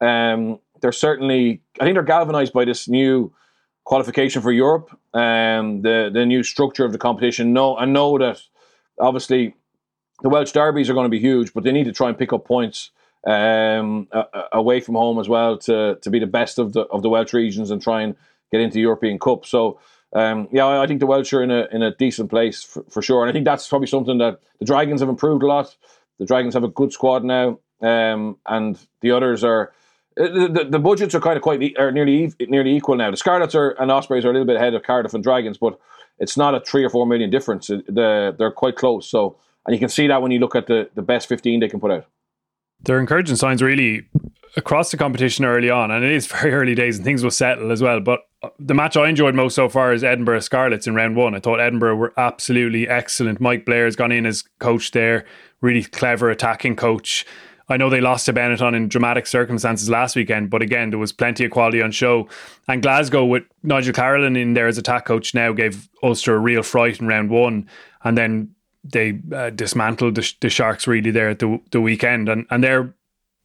[0.00, 1.62] um, they're certainly.
[1.80, 3.32] I think they're galvanised by this new
[3.84, 7.52] qualification for Europe, um, the the new structure of the competition.
[7.52, 8.42] No, I know that
[9.00, 9.54] obviously
[10.22, 12.32] the Welsh derbies are going to be huge, but they need to try and pick
[12.32, 12.90] up points
[13.26, 14.08] um,
[14.52, 17.32] away from home as well to to be the best of the of the Welsh
[17.32, 18.16] regions and try and
[18.50, 19.46] get into the European Cup.
[19.46, 19.78] So.
[20.14, 23.02] Um, yeah, I think the Welsh are in a in a decent place for, for,
[23.02, 25.76] sure, and I think that's probably something that the Dragons have improved a lot.
[26.18, 29.72] The Dragons have a good squad now, um, and the others are
[30.18, 33.10] uh, the, the, budgets are kind of quite are nearly nearly equal now.
[33.10, 35.78] The Scarlets are and Ospreys are a little bit ahead of Cardiff and Dragons, but
[36.18, 37.66] it's not a three or four million difference.
[37.66, 39.08] The, they're quite close.
[39.10, 41.68] So, and you can see that when you look at the, the best fifteen they
[41.68, 42.06] can put out.
[42.80, 44.08] They're encouraging signs really
[44.56, 47.70] across the competition early on, and it is very early days, and things will settle
[47.70, 48.00] as well.
[48.00, 48.20] But
[48.58, 51.34] the match I enjoyed most so far is Edinburgh Scarlets in round one.
[51.34, 53.40] I thought Edinburgh were absolutely excellent.
[53.40, 55.24] Mike Blair has gone in as coach there,
[55.60, 57.24] really clever attacking coach.
[57.68, 61.12] I know they lost to Benetton in dramatic circumstances last weekend, but again, there was
[61.12, 62.28] plenty of quality on show.
[62.68, 66.62] And Glasgow, with Nigel Carolan in there as attack coach, now gave Ulster a real
[66.62, 67.68] fright in round one.
[68.04, 68.54] And then
[68.84, 72.28] they uh, dismantled the, the, Sharks really there at the, the weekend.
[72.28, 72.94] And, and their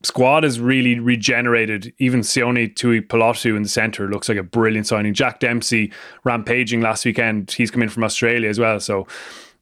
[0.04, 1.94] squad is really regenerated.
[1.98, 5.14] Even Sione Tuipulotu in the centre looks like a brilliant signing.
[5.14, 5.92] Jack Dempsey
[6.24, 7.52] rampaging last weekend.
[7.52, 8.80] He's come in from Australia as well.
[8.80, 9.08] So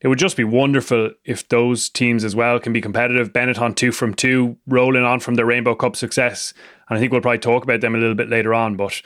[0.01, 3.33] it would just be wonderful if those teams as well can be competitive.
[3.33, 6.53] Benetton two from two, rolling on from their Rainbow Cup success,
[6.87, 8.77] and I think we'll probably talk about them a little bit later on.
[8.77, 9.01] But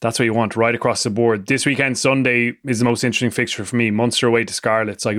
[0.00, 1.46] that's what you want right across the board.
[1.46, 3.90] This weekend, Sunday is the most interesting fixture for me.
[3.90, 5.04] Munster away to Scarlets.
[5.04, 5.18] Like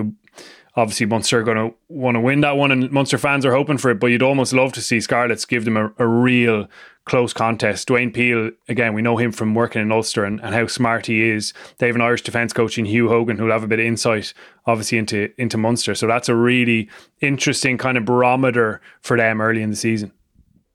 [0.77, 3.77] obviously Munster are going to want to win that one, and Munster fans are hoping
[3.77, 3.99] for it.
[3.99, 6.69] But you'd almost love to see Scarlets give them a, a real
[7.05, 7.87] close contest.
[7.87, 11.29] Dwayne Peel, again, we know him from working in Ulster and, and how smart he
[11.29, 11.53] is.
[11.79, 14.33] They have an Irish defence coach in Hugh Hogan who'll have a bit of insight,
[14.65, 15.95] obviously, into into Munster.
[15.95, 20.11] So that's a really interesting kind of barometer for them early in the season.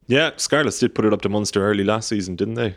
[0.08, 2.76] Yeah, Scarlets did put it up to Munster early last season, didn't they?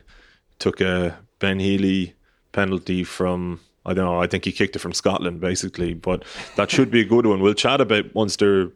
[0.59, 2.13] Took a Ben Healy
[2.51, 4.21] penalty from I don't know.
[4.21, 5.93] I think he kicked it from Scotland, basically.
[5.93, 6.23] But
[6.55, 7.41] that should be a good one.
[7.41, 8.69] We'll chat about once they're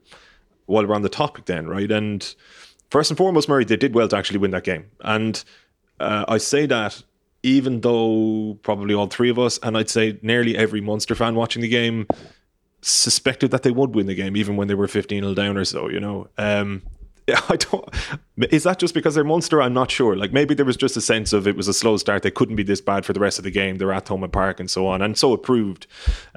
[0.66, 1.92] while we're on the topic, then, right?
[1.92, 2.36] And
[2.92, 4.86] first and foremost, Murray, they did well to actually win that game.
[5.02, 5.44] And
[6.00, 7.02] uh, I say that
[7.42, 11.62] even though probably all three of us, and I'd say nearly every Munster fan watching
[11.62, 12.08] the game,
[12.82, 15.66] suspected that they would win the game, even when they were 15 0 down or
[15.66, 16.28] so, you know.
[16.38, 16.84] Um,
[17.50, 17.88] I don't.
[18.52, 19.62] Is that just because they're Munster?
[19.62, 20.16] I'm not sure.
[20.16, 22.24] Like maybe there was just a sense of it was a slow start.
[22.24, 23.78] They couldn't be this bad for the rest of the game.
[23.78, 25.88] They're at Thomond Park and so on, and so it proved.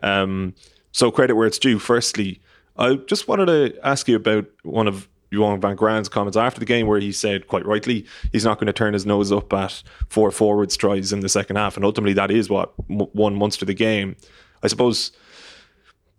[0.03, 0.55] Um,
[0.93, 1.79] so credit where it's due.
[1.79, 2.41] Firstly,
[2.77, 6.67] I just wanted to ask you about one of Johan van Graan's comments after the
[6.67, 9.83] game, where he said quite rightly he's not going to turn his nose up at
[10.09, 13.75] four forwards tries in the second half, and ultimately that is what won Munster the
[13.75, 14.17] game.
[14.63, 15.13] I suppose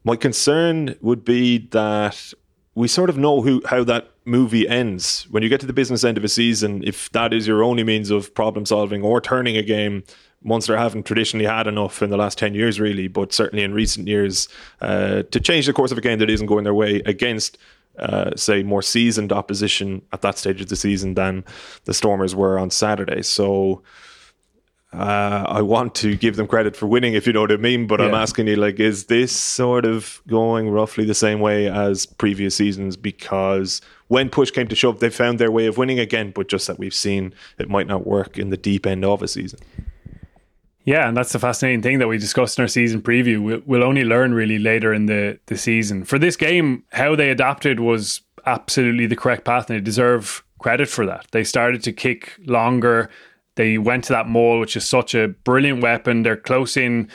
[0.04, 2.34] my concern would be that
[2.76, 5.28] we sort of know who how that movie ends.
[5.30, 7.84] When you get to the business end of a season, if that is your only
[7.84, 10.04] means of problem solving or turning a game,
[10.44, 14.08] Munster haven't traditionally had enough in the last 10 years, really, but certainly in recent
[14.08, 14.50] years,
[14.82, 17.58] uh, to change the course of a game that isn't going their way against,
[18.00, 21.46] uh, say, more seasoned opposition at that stage of the season than
[21.86, 23.22] the Stormers were on Saturday.
[23.22, 23.84] So
[24.94, 27.88] uh, I want to give them credit for winning, if you know what I mean.
[27.88, 28.08] But yeah.
[28.08, 32.56] I'm asking you, like, is this sort of going roughly the same way as previous
[32.56, 32.96] seasons?
[32.96, 36.68] Because when push came to shove, they found their way of winning again, but just
[36.68, 39.60] that we've seen it might not work in the deep end of a season.
[40.86, 43.42] Yeah, and that's the fascinating thing that we discussed in our season preview.
[43.42, 46.04] We'll, we'll only learn really later in the, the season.
[46.04, 50.90] For this game, how they adapted was absolutely the correct path, and they deserve credit
[50.90, 51.26] for that.
[51.32, 53.10] They started to kick longer.
[53.56, 56.24] They went to that maul, which is such a brilliant weapon.
[56.24, 57.10] They're close in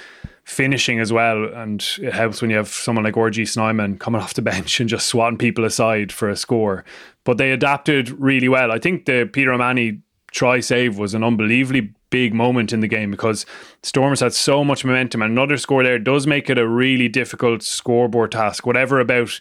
[0.44, 4.34] finishing as well, and it helps when you have someone like RG Snyman coming off
[4.34, 6.84] the bench and just swatting people aside for a score.
[7.24, 8.72] But they adapted really well.
[8.72, 13.10] I think the Peter O'Mahony try save was an unbelievably big moment in the game
[13.10, 13.44] because
[13.82, 17.62] Stormers had so much momentum and another score there does make it a really difficult
[17.62, 18.66] scoreboard task.
[18.66, 19.38] Whatever about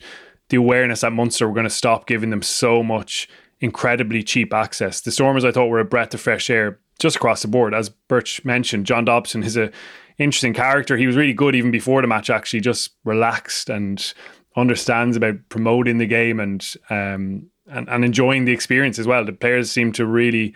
[0.50, 3.30] the awareness that Munster were going to stop giving them so much
[3.60, 5.02] incredibly cheap access.
[5.02, 7.74] The Stormers I thought were a breath of fresh air just across the board.
[7.74, 9.72] As Birch mentioned, John Dobson is a
[10.18, 10.98] interesting character.
[10.98, 14.14] He was really good even before the match, actually, just relaxed and
[14.56, 19.26] understands about promoting the game and um, and, and enjoying the experience as well.
[19.26, 20.56] The players seem to really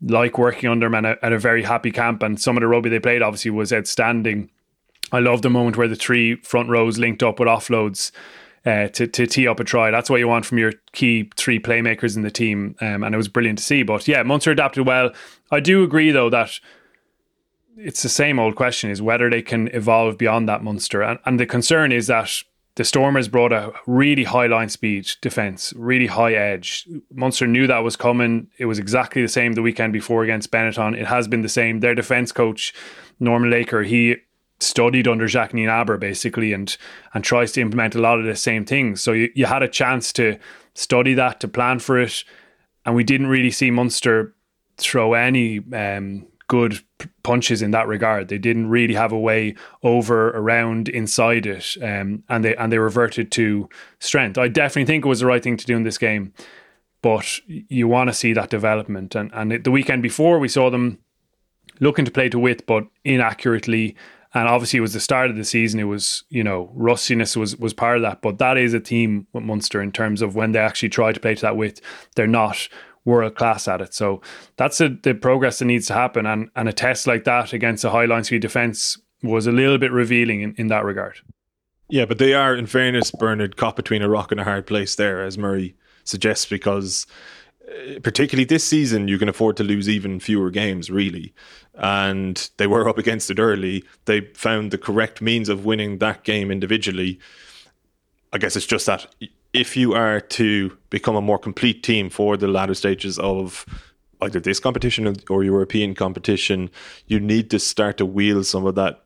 [0.00, 2.22] like working under him and at a very happy camp.
[2.22, 4.50] And some of the rugby they played obviously was outstanding.
[5.10, 8.10] I love the moment where the three front rows linked up with offloads.
[8.68, 9.90] Uh, to, to tee up a try.
[9.90, 12.76] That's what you want from your key three playmakers in the team.
[12.82, 13.82] Um, and it was brilliant to see.
[13.82, 15.10] But yeah, Munster adapted well.
[15.50, 16.50] I do agree, though, that
[17.78, 21.02] it's the same old question is whether they can evolve beyond that Munster.
[21.02, 22.30] And, and the concern is that
[22.74, 26.86] the Stormers brought a really high line speed defence, really high edge.
[27.10, 28.48] Munster knew that was coming.
[28.58, 30.94] It was exactly the same the weekend before against Benetton.
[30.94, 31.80] It has been the same.
[31.80, 32.74] Their defence coach,
[33.18, 34.16] Norman Laker, he
[34.60, 36.76] studied under Jacques Nienaber basically and
[37.14, 39.00] and tries to implement a lot of the same things.
[39.00, 40.38] So you, you had a chance to
[40.74, 42.24] study that, to plan for it.
[42.84, 44.34] And we didn't really see Munster
[44.78, 46.80] throw any um, good
[47.22, 48.28] punches in that regard.
[48.28, 52.78] They didn't really have a way over, around, inside it, um, and they and they
[52.78, 53.68] reverted to
[53.98, 54.38] strength.
[54.38, 56.32] I definitely think it was the right thing to do in this game,
[57.02, 59.14] but you want to see that development.
[59.14, 60.98] And and the weekend before, we saw them
[61.80, 63.94] looking to play to width, but inaccurately.
[64.34, 65.80] And obviously, it was the start of the season.
[65.80, 68.20] It was, you know, rustiness was was part of that.
[68.20, 71.20] But that is a team with Munster in terms of when they actually try to
[71.20, 71.80] play to that width,
[72.14, 72.68] they're not
[73.04, 73.94] world class at it.
[73.94, 74.20] So
[74.56, 76.26] that's a, the progress that needs to happen.
[76.26, 79.78] And, and a test like that against a high line speed defence was a little
[79.78, 81.20] bit revealing in, in that regard.
[81.88, 84.94] Yeah, but they are, in fairness, Bernard, caught between a rock and a hard place
[84.96, 87.06] there, as Murray suggests, because
[88.02, 91.34] particularly this season, you can afford to lose even fewer games, really.
[91.74, 93.84] And they were up against it early.
[94.06, 97.18] They found the correct means of winning that game individually.
[98.32, 99.06] I guess it's just that
[99.52, 103.64] if you are to become a more complete team for the latter stages of
[104.20, 106.70] either this competition or European competition,
[107.06, 109.04] you need to start to wheel some of that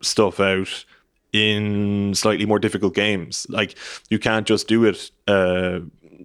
[0.00, 0.84] stuff out
[1.32, 3.46] in slightly more difficult games.
[3.48, 3.76] Like
[4.08, 5.80] you can't just do it uh,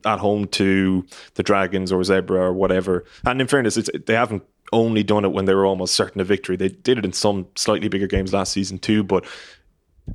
[0.05, 3.05] at home to the Dragons or Zebre or whatever.
[3.25, 6.55] And in fairness, they haven't only done it when they were almost certain of victory.
[6.55, 9.25] They did it in some slightly bigger games last season too, but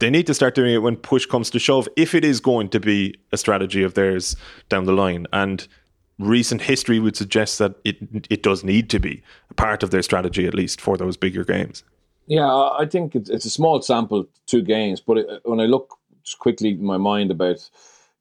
[0.01, 2.69] they need to start doing it when push comes to shove if it is going
[2.71, 4.37] to be a strategy of theirs
[4.69, 5.69] down the line and
[6.19, 7.97] recent history would suggest that it
[8.31, 11.45] it does need to be a part of their strategy at least for those bigger
[11.45, 11.83] games
[12.27, 15.99] yeah i think it's, a small sample two games but when i look
[16.39, 17.69] quickly in my mind about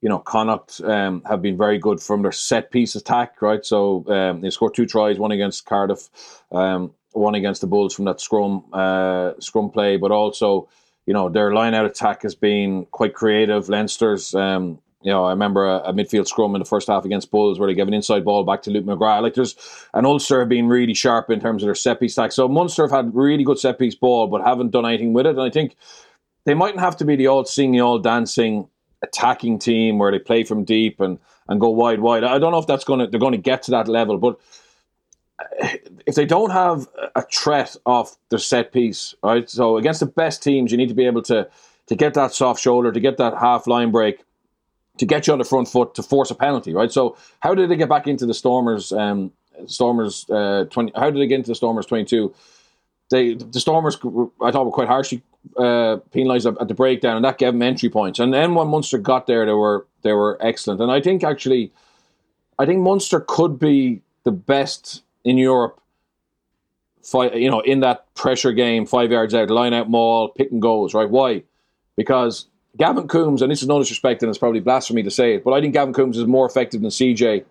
[0.04, 4.06] you know connacht um, have been very good from their set piece attack right so
[4.10, 6.10] um, they scored two tries one against cardiff
[6.52, 10.68] um, one against the bulls from that scrum uh, scrum play but also
[11.06, 13.68] you know, their line out attack has been quite creative.
[13.70, 17.30] Leinster's, um, you know, I remember a, a, midfield scrum in the first half against
[17.30, 19.22] Bulls where they gave an inside ball back to Luke McGrath.
[19.22, 19.56] Like there's
[19.94, 22.32] an Ulster have been really sharp in terms of their set piece attack.
[22.32, 25.32] So Munster have had really good set piece ball, but haven't done anything with it.
[25.32, 25.76] And I think
[26.46, 28.70] they mightn't have to be the all singing, all dancing
[29.04, 32.24] attacking team where they play from deep and, and go wide, wide.
[32.24, 34.40] I don't know if that's gonna they're going to get to that level, but
[36.08, 39.50] if they don't have a threat off their set piece, right?
[39.50, 41.50] So against the best teams, you need to be able to
[41.88, 44.24] to get that soft shoulder, to get that half line break,
[44.98, 46.92] to get you on the front foot, to force a penalty, right?
[46.92, 48.92] So how did they get back into the Stormers?
[48.92, 49.32] Um,
[49.68, 50.92] Stormers uh, twenty.
[50.96, 52.34] How did they get into the Stormers twenty two?
[53.12, 53.98] They the Stormers
[54.42, 55.22] I thought were quite harshly
[55.58, 58.20] uh, penalised at the breakdown, and that gave them entry points.
[58.20, 60.82] And then when Munster got there, they were they were excellent.
[60.82, 61.72] And I think actually,
[62.60, 65.80] I think Munster could be the best in Europe,
[67.02, 70.62] five, you know, in that pressure game, five yards out, line out maul, pick and
[70.62, 71.10] goes, right?
[71.10, 71.44] Why?
[71.96, 75.44] Because Gavin Coombs, and this is no disrespect, and it's probably blasphemy to say it,
[75.44, 77.46] but I think Gavin Coombs is more effective than CJ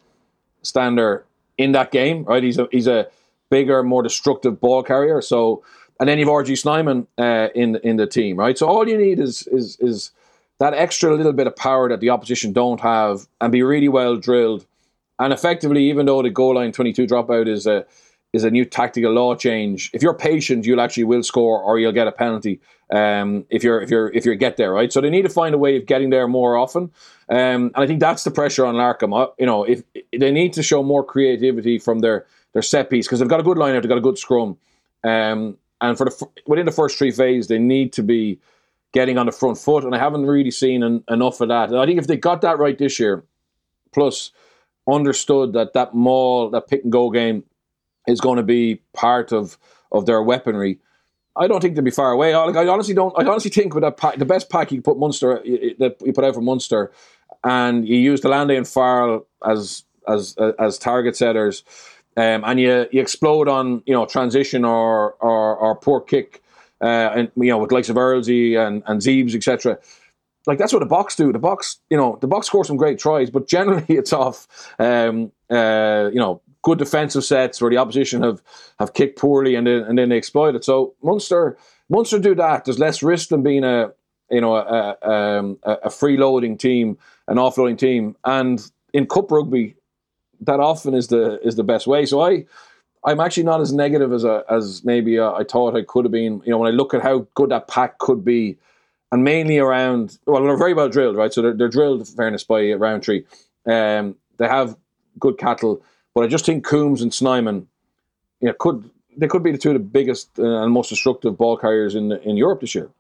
[0.63, 1.25] Stander
[1.59, 2.43] in that game, right?
[2.43, 3.09] He's a he's a
[3.51, 5.21] bigger, more destructive ball carrier.
[5.21, 5.63] So,
[6.03, 8.59] and then you've RG Snyman uh, in in the team, right?
[8.59, 10.11] So all you need is is is
[10.59, 14.17] that extra little bit of power that the opposition don't have, and be really well
[14.17, 14.67] drilled.
[15.21, 17.87] And effectively, even though the goal line twenty two dropout is a
[18.33, 19.93] is a new tactical law change.
[19.93, 22.59] If you're patient, you'll actually will score or you'll get a penalty.
[22.91, 24.93] Um, if you're if you're if you get there, right?
[24.93, 26.91] So they need to find a way of getting there more often.
[27.29, 29.17] Um, and I think that's the pressure on Larkham.
[29.17, 33.07] Uh, you know, if, they need to show more creativity from their their set piece
[33.07, 34.59] because they've got a good lineup, they've got a good scrum.
[35.05, 38.41] Um, and for the within the first three phases, they need to be
[38.93, 41.71] getting on the front foot, and I haven't really seen an, enough of that.
[41.71, 43.25] And I think if they got that right this year,
[43.93, 44.31] plus
[44.91, 47.45] understood that that maul, that pick and go game
[48.07, 49.59] is going to be part of
[49.91, 50.79] of their weaponry.
[51.35, 52.35] I don't think they'll be far away.
[52.35, 53.15] I, like, I honestly don't.
[53.19, 55.43] I honestly think with that pack, the best pack you put Munster
[55.79, 56.93] that you put out for Munster,
[57.43, 61.65] and you use de Allende and Farrell as as uh, as target setters,
[62.17, 66.43] um, and you you explode on you know transition or or, or poor kick,
[66.81, 69.79] uh, and you know with likes of Earlsey and and Zeebs etc.
[70.47, 71.33] Like that's what the Boks do.
[71.33, 74.49] The Boks, you know, the Boks score some great tries, but generally it's off,
[74.79, 78.43] um, uh, you know, good defensive sets where the opposition have
[78.79, 80.65] have kicked poorly and then and then they exploit it.
[80.65, 81.57] So Munster
[81.89, 82.65] Munster do that.
[82.65, 83.93] There's less risk than being a
[84.31, 86.99] you know a, a, um, a freeloading team,
[87.29, 88.61] an offloading team, and
[88.93, 89.77] in cup rugby,
[90.45, 92.07] that often is the is the best way.
[92.07, 92.45] So I.
[93.05, 96.13] I'm actually not as negative as a, as maybe uh, I thought I could have
[96.13, 96.41] been.
[96.45, 98.57] You know, when I look at how good that pack could be,
[99.11, 100.19] and mainly around.
[100.27, 101.33] Well, they're very well drilled, right?
[101.33, 103.25] So they're, they're drilled, fairness, by Rowntree.
[103.67, 104.77] Um, they have
[105.19, 105.83] good cattle.
[106.15, 107.67] But I just think Coombs and Snyman,
[108.41, 111.37] you know, could they could be the two of the biggest uh, and most destructive
[111.37, 112.91] ball carriers in in Europe this year.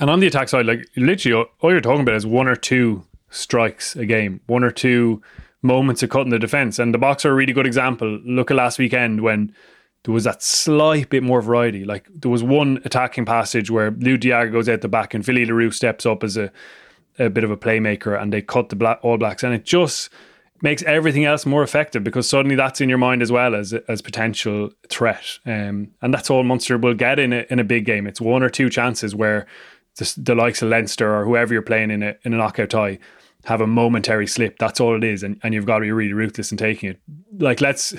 [0.00, 3.04] And on the attack side, like literally, all you're talking about is one or two
[3.30, 5.22] strikes a game, one or two
[5.64, 6.78] moments of cutting the defense.
[6.78, 8.20] And the are a really good example.
[8.24, 9.52] Look at last weekend when
[10.04, 11.84] there was that slight bit more variety.
[11.84, 15.26] Like there was one attacking passage where Lood de Jager goes out the back and
[15.26, 16.52] le Roux steps up as a,
[17.18, 19.42] a bit of a playmaker and they cut the Black, All Blacks.
[19.42, 20.10] And it just
[20.60, 24.02] makes everything else more effective because suddenly that's in your mind as well as as
[24.02, 25.38] potential threat.
[25.46, 28.06] Um, and that's all Munster will get in a, in a big game.
[28.06, 29.46] It's one or two chances where
[29.96, 32.98] the, the likes of Leinster or whoever you're playing in a in a knockout tie
[33.44, 34.58] have a momentary slip.
[34.58, 37.00] That's all it is, and, and you've got to be really ruthless in taking it.
[37.38, 37.94] Like let's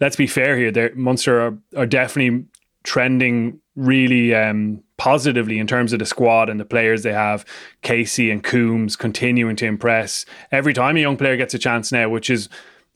[0.00, 0.70] let's be fair here.
[0.70, 2.46] There, Munster are, are definitely
[2.84, 7.44] trending really um, positively in terms of the squad and the players they have.
[7.82, 10.24] Casey and Coombs continuing to impress.
[10.52, 12.48] Every time a young player gets a chance now, which is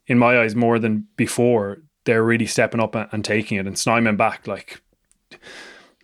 [0.06, 3.66] in my eyes more than before, they're really stepping up and, and taking it.
[3.66, 4.80] And Snyman back, like,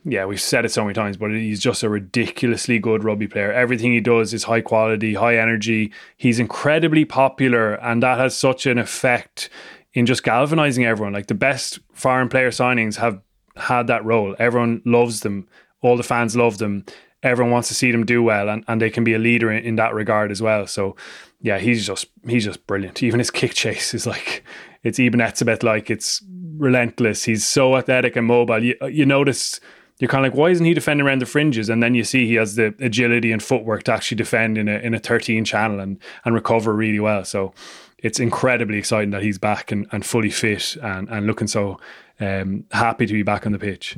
[0.09, 3.53] yeah, we've said it so many times, but he's just a ridiculously good rugby player.
[3.53, 5.93] Everything he does is high quality, high energy.
[6.17, 9.51] He's incredibly popular, and that has such an effect
[9.95, 11.13] in just galvanizing everyone.
[11.13, 13.21] Like the best foreign player signings have
[13.57, 14.37] had that role.
[14.39, 15.49] Everyone loves them
[15.83, 16.85] all the fans love them.
[17.23, 19.65] Everyone wants to see them do well, and, and they can be a leader in,
[19.65, 20.67] in that regard as well.
[20.67, 20.97] So,
[21.41, 23.03] yeah, he's just he's just brilliant.
[23.03, 24.45] Even his kick chase is like
[24.83, 26.23] it's Eben Etzebeth like it's
[26.57, 27.25] relentless.
[27.25, 28.63] He's so athletic and mobile.
[28.63, 29.61] You you notice
[29.99, 31.69] you're kind of like, why isn't he defending around the fringes?
[31.69, 34.79] And then you see he has the agility and footwork to actually defend in a
[34.79, 37.25] in a 13 channel and and recover really well.
[37.25, 37.55] So
[37.99, 41.81] it's incredibly exciting that he's back and, and fully fit and, and looking so
[42.21, 43.97] um, happy to be back on the pitch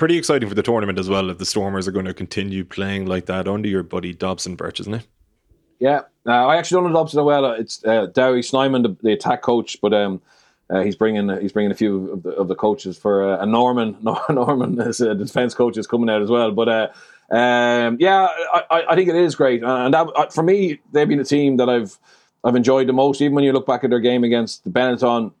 [0.00, 3.04] pretty exciting for the tournament as well if the Stormers are going to continue playing
[3.04, 5.06] like that under your buddy Dobson Birch, isn't it?
[5.78, 7.44] Yeah, uh, I actually don't know Dobson well.
[7.52, 10.22] It's uh, Dawie Snyman, the, the, attack coach, but um,
[10.70, 13.96] uh, he's bringing he's bringing a few of the, of the coaches for uh, Norman
[14.30, 16.52] Norman is a defense coach is coming out as well.
[16.52, 16.88] But uh,
[17.34, 21.20] um, yeah, I, I think it is great, and that, uh, for me, they've been
[21.20, 21.98] a team that I've
[22.44, 23.20] I've enjoyed the most.
[23.20, 25.32] Even when you look back at their game against the Benetton,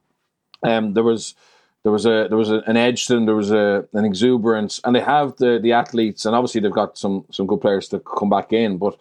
[0.62, 1.34] um, there was
[1.82, 5.36] there was a there was an Edgston, there was a an exuberance, and they have
[5.36, 8.78] the the athletes, and obviously they've got some some good players to come back in.
[8.78, 8.98] But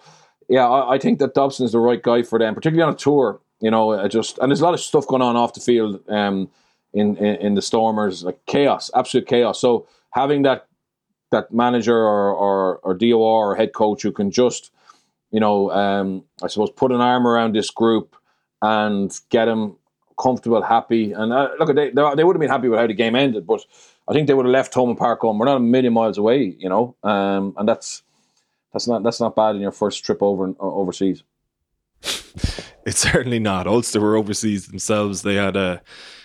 [0.47, 2.97] yeah, I, I think that Dobson is the right guy for them, particularly on a
[2.97, 3.39] tour.
[3.61, 6.01] You know, I just and there's a lot of stuff going on off the field
[6.09, 6.49] um,
[6.93, 9.59] in, in in the Stormers, like chaos, absolute chaos.
[9.59, 10.67] So having that
[11.31, 14.71] that manager or or, or DOR or head coach who can just
[15.31, 18.15] you know, um, I suppose put an arm around this group
[18.61, 19.75] and get them
[20.21, 21.13] comfortable, happy.
[21.13, 23.65] And uh, look, they, they would have been happy with how the game ended, but
[24.07, 25.37] I think they would have left home and park home.
[25.37, 28.03] We're not a million miles away, you know, um, and that's
[28.73, 31.23] that's not that's not bad in your first trip over uh, overseas.
[32.85, 33.67] it's certainly not.
[33.67, 35.21] Ulster were overseas themselves.
[35.21, 35.81] They had a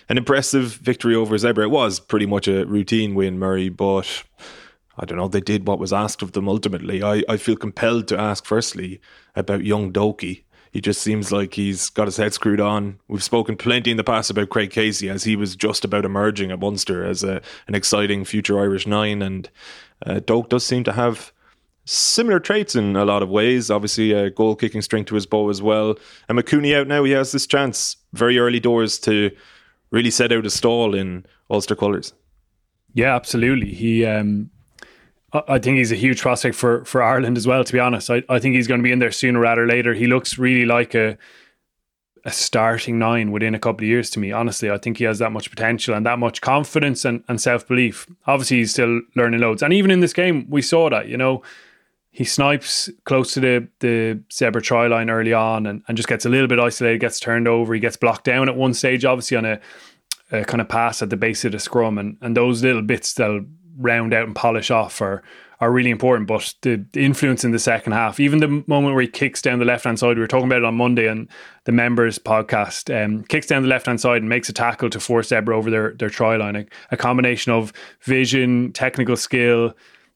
[0.07, 1.63] an impressive victory over Zebre.
[1.63, 4.23] It was pretty much a routine win, Murray, but
[4.97, 5.27] I don't know.
[5.27, 7.01] They did what was asked of them ultimately.
[7.01, 9.01] I, I feel compelled to ask firstly
[9.35, 10.43] about young Doki
[10.75, 12.99] he just seems like he's got his head screwed on.
[13.07, 16.51] We've spoken plenty in the past about Craig Casey as he was just about emerging
[16.51, 19.49] at Munster as a, an exciting future Irish nine, and
[20.05, 21.31] uh, Doak does seem to have
[21.85, 23.71] similar traits in a lot of ways.
[23.71, 25.95] Obviously, a goal kicking string to his bow as well.
[26.27, 29.31] And McCooney out now, he has this chance very early doors to
[29.91, 32.13] really set out a stall in Ulster colours.
[32.93, 33.73] Yeah, absolutely.
[33.73, 34.49] He, um,
[35.47, 37.63] I think he's a huge prospect for for Ireland as well.
[37.63, 39.93] To be honest, I, I think he's going to be in there sooner rather later.
[39.93, 41.17] He looks really like a
[42.23, 44.31] a starting nine within a couple of years to me.
[44.31, 47.67] Honestly, I think he has that much potential and that much confidence and, and self
[47.67, 48.07] belief.
[48.25, 51.07] Obviously, he's still learning loads, and even in this game, we saw that.
[51.07, 51.43] You know,
[52.15, 56.25] he snipes close to the the Zebre try line early on and, and just gets
[56.25, 59.35] a little bit isolated, gets turned over, he gets blocked down at one stage, obviously
[59.35, 59.59] on a,
[60.31, 63.13] a kind of pass at the base of the scrum and, and those little bits
[63.15, 63.41] they'll
[63.77, 65.23] round out and polish off are
[65.59, 66.29] are really important.
[66.29, 69.59] But the, the influence in the second half, even the moment where he kicks down
[69.59, 71.27] the left hand side, we were talking about it on Monday and
[71.65, 75.01] the members podcast, um, kicks down the left hand side and makes a tackle to
[75.01, 76.55] force Zebre over their their try line.
[76.55, 79.73] A, a combination of vision, technical skill,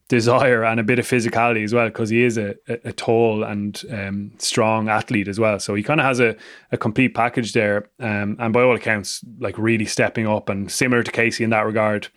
[0.09, 3.83] desire and a bit of physicality as well because he is a, a, tall and
[3.91, 5.59] um, strong athlete as well.
[5.59, 6.35] So he kind of has a,
[6.71, 7.89] a complete package there.
[7.99, 11.65] Um, and by all accounts, like really stepping up and similar to Casey in that
[11.65, 12.07] regard,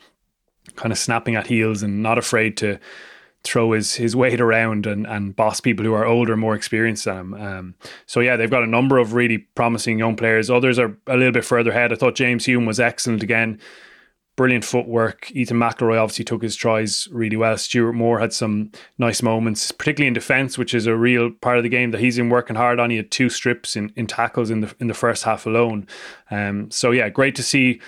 [0.74, 2.78] kind of snapping at heels and not afraid to
[3.44, 7.16] throw his his weight around and, and boss people who are older, more experienced than
[7.16, 7.34] him.
[7.34, 7.74] Um,
[8.06, 10.48] so yeah, they've got a number of really promising young players.
[10.48, 11.92] Others are a little bit further ahead.
[11.92, 13.60] I thought James Hume was excellent again
[14.42, 15.30] brilliant footwork.
[15.30, 17.56] Ethan McIlroy obviously took his tries really well.
[17.56, 21.62] Stewart Moore had some nice moments, particularly in defence, which is a real part of
[21.62, 22.90] the game that he's been working hard on.
[22.90, 25.86] He had two strips in, in tackles in the in the first half alone.
[26.28, 27.80] Um, so yeah, great to see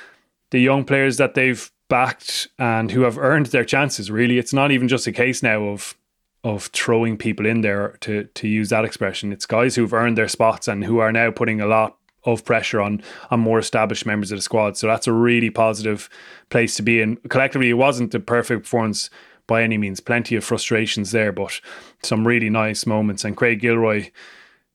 [0.53, 4.09] the young players that they've backed and who have earned their chances.
[4.09, 5.97] Really, it's not even just a case now of
[6.45, 9.33] of throwing people in there to to use that expression.
[9.33, 12.81] It's guys who've earned their spots and who are now putting a lot of pressure
[12.81, 14.77] on on more established members of the squad.
[14.77, 16.09] So that's a really positive
[16.51, 17.17] place to be in.
[17.29, 19.11] Collectively, it wasn't a perfect performance
[19.47, 20.01] by any means.
[20.01, 21.61] Plenty of frustrations there, but
[22.03, 23.25] some really nice moments.
[23.25, 24.11] And Craig Gilroy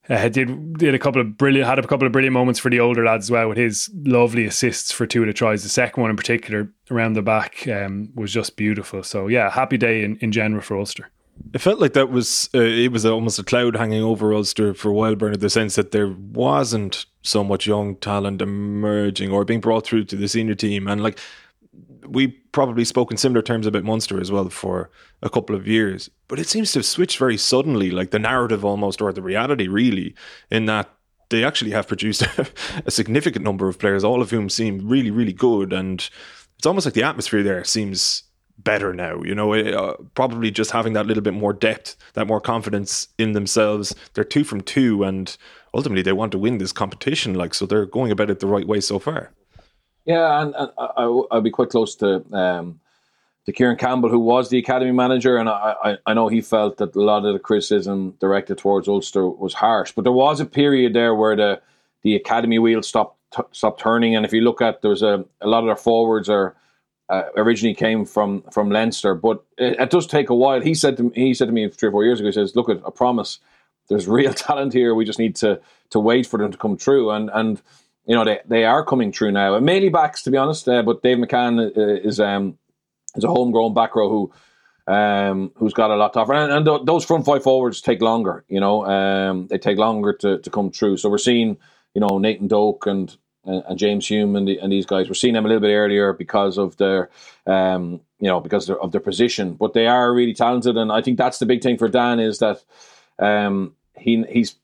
[0.09, 2.79] uh, did did a couple of brilliant had a couple of brilliant moments for the
[2.79, 5.63] older lads as well with his lovely assists for two of the tries.
[5.63, 9.03] The second one in particular around the back um, was just beautiful.
[9.03, 11.09] So yeah, happy day in, in general for Ulster.
[11.53, 14.89] It felt like that was uh, it was almost a cloud hanging over Ulster for
[14.89, 15.39] a while, Bernard.
[15.39, 20.15] The sense that there wasn't so much young talent emerging or being brought through to
[20.15, 21.19] the senior team, and like
[22.09, 24.89] we probably spoke in similar terms about Munster as well for
[25.21, 28.65] a couple of years, but it seems to have switched very suddenly, like the narrative
[28.65, 30.15] almost or the reality, really,
[30.49, 30.89] in that
[31.29, 32.23] they actually have produced
[32.85, 36.09] a significant number of players, all of whom seem really, really good, and
[36.57, 38.23] it's almost like the atmosphere there seems
[38.63, 39.21] better now.
[39.23, 43.33] You know, uh, probably just having that little bit more depth, that more confidence in
[43.33, 43.95] themselves.
[44.13, 45.35] They're two from two, and
[45.73, 47.33] ultimately they want to win this competition.
[47.33, 49.31] Like, so they're going about it the right way so far.
[50.05, 52.79] Yeah, and, and I, will be quite close to um,
[53.45, 56.77] to Kieran Campbell, who was the academy manager, and I, I, I know he felt
[56.77, 60.45] that a lot of the criticism directed towards Ulster was harsh, but there was a
[60.45, 61.61] period there where the
[62.01, 65.25] the academy wheel stopped t- stopped turning, and if you look at there was a
[65.41, 66.55] a lot of their forwards are
[67.09, 70.61] uh, originally came from from Leinster, but it, it, does take a while.
[70.61, 72.55] He said to me, he said to me three or four years ago, he says,
[72.55, 73.39] "Look, I promise,
[73.89, 74.93] there's real talent here.
[74.93, 77.61] We just need to to wait for them to come true." And and
[78.05, 79.55] you know they, they are coming true now.
[79.55, 80.67] And mainly backs, to be honest.
[80.69, 82.57] Uh, but Dave McCann uh, is um
[83.15, 84.31] is a homegrown back row who.
[84.87, 88.01] Um, who's got a lot to offer, and, and th- those front five forwards take
[88.01, 88.43] longer.
[88.47, 90.97] You know, um, they take longer to, to come true.
[90.97, 91.57] So we're seeing,
[91.93, 93.15] you know, Nathan Doak and
[93.49, 95.07] and, and James Hume and, the, and these guys.
[95.07, 97.09] We're seeing them a little bit earlier because of their,
[97.45, 99.53] um, you know, because of their position.
[99.53, 102.39] But they are really talented, and I think that's the big thing for Dan is
[102.39, 102.63] that
[103.17, 104.55] um, he he's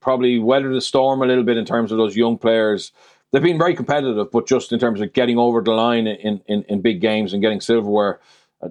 [0.00, 2.92] probably weathered the storm a little bit in terms of those young players.
[3.30, 6.64] They've been very competitive, but just in terms of getting over the line in, in,
[6.64, 8.20] in big games and getting silverware,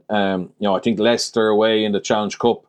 [0.09, 2.65] um, you know, I think Leicester away in the Challenge Cup,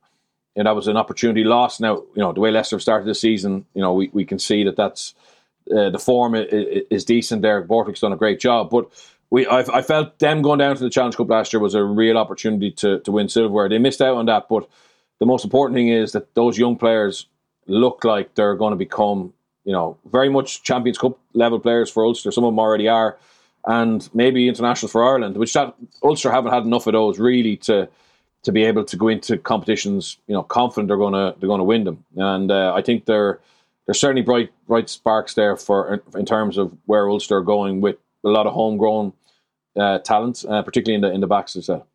[0.56, 1.80] and that was an opportunity lost.
[1.80, 4.64] Now, you know, the way Leicester started the season, you know, we, we can see
[4.64, 5.14] that that's
[5.70, 7.62] uh, the form is, is decent there.
[7.62, 8.90] Borthwick's done a great job, but
[9.30, 11.82] we i I felt them going down to the Challenge Cup last year was a
[11.82, 13.68] real opportunity to to win silverware.
[13.68, 14.68] They missed out on that, but
[15.18, 17.26] the most important thing is that those young players
[17.66, 19.32] look like they're going to become,
[19.64, 22.32] you know, very much Champions Cup level players for Ulster.
[22.32, 23.16] Some of them already are,
[23.66, 27.88] and maybe internationals for Ireland, which that Ulster haven't had enough of those really to
[28.42, 31.64] to be able to go into competitions, you know, confident they're going to they're to
[31.64, 32.04] win them.
[32.16, 33.40] And uh, I think they're
[33.92, 37.96] there's certainly bright bright sparks there for in terms of where Ulster are going with
[38.24, 39.12] a lot of homegrown
[39.78, 41.86] uh, talent, uh, particularly in the in the backs as well.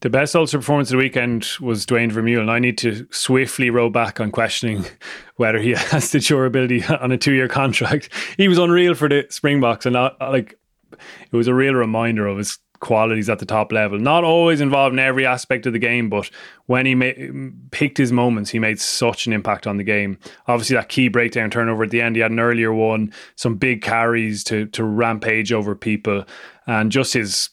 [0.00, 2.48] The best Ulster performance of the weekend was Duane Vermeulen.
[2.48, 4.84] I need to swiftly row back on questioning
[5.36, 8.08] whether he has the durability on a two-year contract.
[8.36, 10.58] He was unreal for the Springboks, and not, like
[10.90, 13.98] it was a real reminder of his qualities at the top level.
[13.98, 16.30] Not always involved in every aspect of the game, but
[16.66, 20.18] when he ma- picked his moments, he made such an impact on the game.
[20.48, 23.82] Obviously, that key breakdown turnover at the end, he had an earlier one, some big
[23.82, 26.24] carries to to rampage over people,
[26.66, 27.50] and just his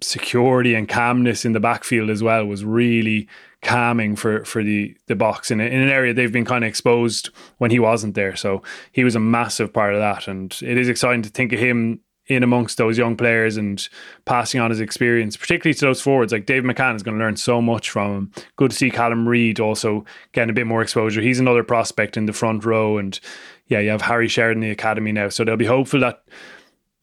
[0.00, 3.26] security and calmness in the backfield as well was really
[3.62, 7.30] calming for for the the Boks in, in an area they've been kind of exposed
[7.58, 8.36] when he wasn't there.
[8.36, 8.62] So
[8.92, 12.00] he was a massive part of that, and it is exciting to think of him
[12.26, 13.88] in amongst those young players and
[14.24, 16.32] passing on his experience, particularly to those forwards.
[16.32, 18.32] Like Dave McCann is going to learn so much from him.
[18.56, 21.20] Good to see Callum Reid also getting a bit more exposure.
[21.20, 23.18] He's another prospect in the front row, and
[23.66, 26.24] yeah, you have Harry Sheridan in the academy now, so they'll be hopeful that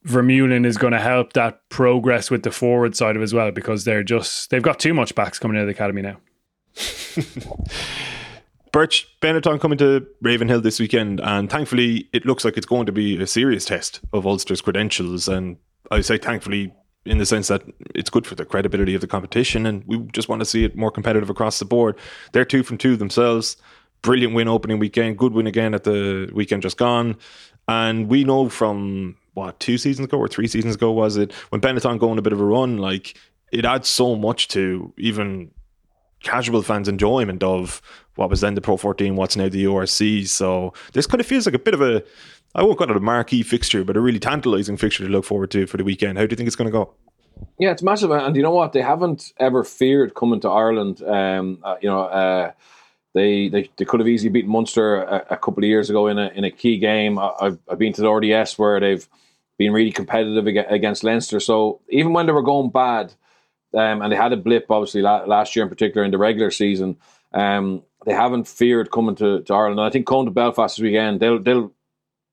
[0.06, 3.84] Vermeulen is going to help that progress with the forward side of as well because
[3.84, 6.18] they're just they've got too much backs coming out of the academy now.
[8.72, 12.92] Birch Benetton coming to Ravenhill this weekend, and thankfully it looks like it's going to
[12.92, 15.28] be a serious test of Ulster's credentials.
[15.28, 15.58] And
[15.92, 16.74] I say thankfully
[17.06, 17.64] in the sense that
[17.96, 20.76] it's good for the credibility of the competition, and we just want to see it
[20.76, 21.98] more competitive across the board.
[22.32, 23.58] They're two from two themselves.
[24.04, 27.18] Brilliant win opening weekend, good win again at the weekend just gone.
[27.68, 31.62] And we know from what two seasons ago or three seasons ago was it when
[31.62, 33.18] Benetton going a bit of a run, like
[33.52, 35.52] it adds so much to even
[36.24, 37.82] casual fans' enjoyment of
[38.16, 40.28] what was then the Pro 14, what's now the URC.
[40.28, 42.04] So this kind of feels like a bit of a
[42.54, 45.52] I won't call it a marquee fixture, but a really tantalising fixture to look forward
[45.52, 46.18] to for the weekend.
[46.18, 46.94] How do you think it's going to go?
[47.58, 48.74] Yeah, it's massive, and you know what?
[48.74, 51.02] They haven't ever feared coming to Ireland.
[51.02, 52.52] Um, uh, you know, uh,
[53.14, 56.20] they, they they could have easily beaten Munster a, a, couple of years ago in
[56.20, 57.18] a in a key game.
[57.18, 59.08] I, have I've been to the RDS where they've
[59.58, 61.40] been really competitive against Leinster.
[61.40, 63.14] So even when they were going bad,
[63.74, 66.98] um, and they had a blip obviously last year in particular in the regular season,
[67.34, 69.80] um, they haven't feared coming to, to Ireland.
[69.80, 71.72] And I think coming to Belfast this weekend, they'll they'll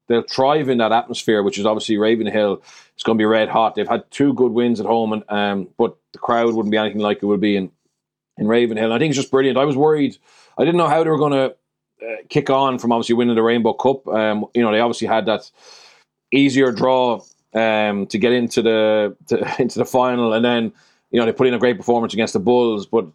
[0.09, 2.63] they'll thrive in that atmosphere, which is obviously Ravenhill.
[2.95, 3.75] It's going to be red hot.
[3.75, 7.01] They've had two good wins at home, and um, but the crowd wouldn't be anything
[7.01, 7.71] like it would be in
[8.39, 8.87] in Ravenhill.
[8.87, 9.59] And I think it's just brilliant.
[9.59, 10.17] I was worried.
[10.57, 11.55] I didn't know how they were going to
[12.05, 14.07] uh, kick on from obviously winning the Rainbow Cup.
[14.09, 15.51] Um, you know, they obviously had that
[16.33, 17.21] easier draw
[17.55, 20.73] um, to get into the to, into the final, and then
[21.11, 22.87] you know they put in a great performance against the Bulls.
[22.87, 23.07] But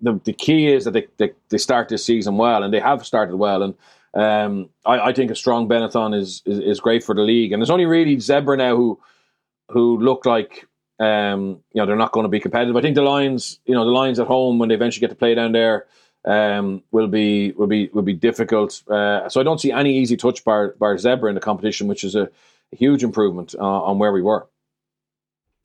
[0.00, 3.06] the the key is that they, they, they start this season well, and they have
[3.06, 3.62] started well.
[3.62, 3.74] And
[4.14, 7.52] um, I, I, think a strong Benetton is, is, is great for the league.
[7.52, 8.98] And there's only really Zebre now who
[9.70, 10.66] who look like
[10.98, 12.76] um, you know they're not going to be competitive.
[12.76, 15.16] I think the Lions, you know, the Lions at home when they eventually get to
[15.16, 15.86] play down there
[16.24, 18.82] um, will be will be will be difficult.
[18.88, 22.04] Uh, so I don't see any easy touch bar bar Zebre in the competition, which
[22.04, 22.28] is a,
[22.72, 24.46] a huge improvement uh, on where we were.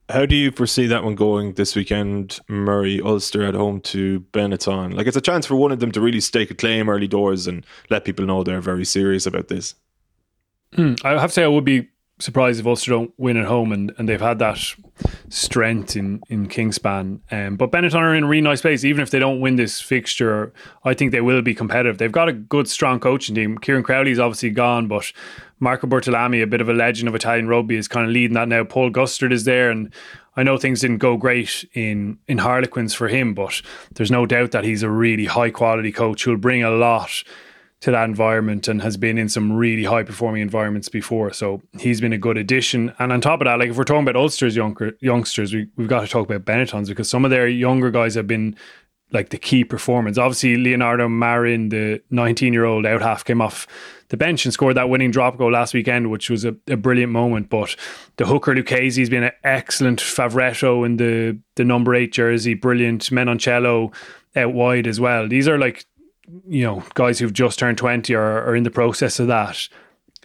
[0.08, 2.38] How do you foresee that one going this weekend?
[2.48, 4.94] Murray Ulster at home to Benetton.
[4.94, 7.48] Like it's a chance for one of them to really stake a claim early doors
[7.48, 9.74] and let people know they're very serious about this.
[10.74, 10.94] Hmm.
[11.02, 11.88] I have to say I would be
[12.18, 14.58] surprised if Ulster don't win at home, and, and they've had that
[15.28, 17.20] strength in in Kingspan.
[17.30, 18.84] Um, but Benetton are in a really nice place.
[18.84, 20.52] Even if they don't win this fixture,
[20.84, 21.98] I think they will be competitive.
[21.98, 23.58] They've got a good, strong coaching team.
[23.58, 25.12] Kieran Crowley is obviously gone, but
[25.60, 28.48] Marco Bortolami, a bit of a legend of Italian rugby, is kind of leading that
[28.48, 28.64] now.
[28.64, 29.92] Paul Gustard is there, and
[30.36, 33.60] I know things didn't go great in in Harlequins for him, but
[33.94, 37.22] there's no doubt that he's a really high quality coach who'll bring a lot
[37.80, 41.32] to that environment and has been in some really high performing environments before.
[41.32, 42.92] So he's been a good addition.
[42.98, 45.88] And on top of that, like if we're talking about Ulster's younger youngsters, we, we've
[45.88, 48.56] got to talk about Benettons because some of their younger guys have been
[49.12, 50.18] like the key performance.
[50.18, 53.66] Obviously, Leonardo Marin, the 19 year old out half, came off
[54.08, 57.12] the bench and scored that winning drop goal last weekend, which was a, a brilliant
[57.12, 57.50] moment.
[57.50, 57.76] But
[58.16, 63.02] the hooker Lucchesi has been an excellent Favretto in the, the number eight jersey, brilliant.
[63.10, 63.94] Menoncello
[64.34, 65.28] out wide as well.
[65.28, 65.84] These are like
[66.48, 69.68] you know, guys who've just turned 20 are, are in the process of that.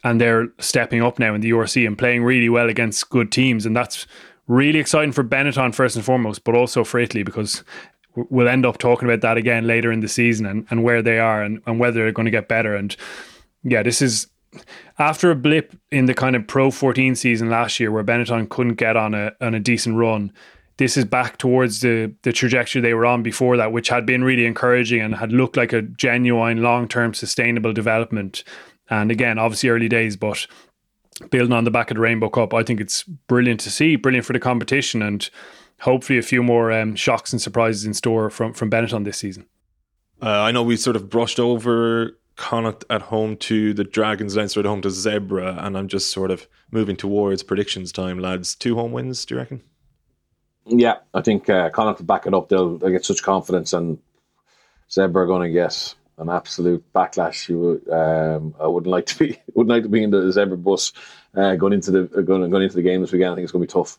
[0.04, 3.66] And they're stepping up now in the URC and playing really well against good teams.
[3.66, 4.08] And that's
[4.47, 7.64] really exciting for Benetton first and foremost, but also for Italy because
[8.16, 11.20] we'll end up talking about that again later in the season and, and where they
[11.20, 12.76] are and, and whether they're going to get better.
[12.76, 12.95] And
[13.64, 14.28] yeah, this is
[14.99, 18.76] after a blip in the kind of Pro 14 season last year where Benetton couldn't
[18.76, 20.34] get on a on a decent run
[20.82, 24.23] this is back towards the the trajectory they were on before that, which had been
[24.23, 28.43] really encouraging and had looked like a genuine long term sustainable development.
[28.89, 30.47] And again, obviously early days, but
[31.29, 34.25] building on the back of the Rainbow Cup, I think it's brilliant to see, brilliant
[34.25, 35.29] for the competition, and
[35.82, 39.45] hopefully a few more um, shocks and surprises in store from from Benetton this season.
[40.19, 44.61] Uh, I know we sort of brushed over Connacht at home to the Dragons, Leinster
[44.61, 48.55] at home to Zebre, and I'm just sort of moving towards predictions time, lads.
[48.55, 49.61] Two home wins, do you reckon?
[50.66, 52.49] Yeah, I think uh, Connacht will back it up.
[52.49, 53.97] They'll, they'll get such confidence, and
[54.89, 57.49] Zebre are going to get an absolute backlash.
[57.49, 60.62] You would, um, I wouldn't like to be wouldn't like to be in the Zebre
[60.62, 60.93] bus
[61.36, 63.32] uh, going into the uh, going, going into the game this weekend.
[63.32, 63.97] I think it's going to be tough.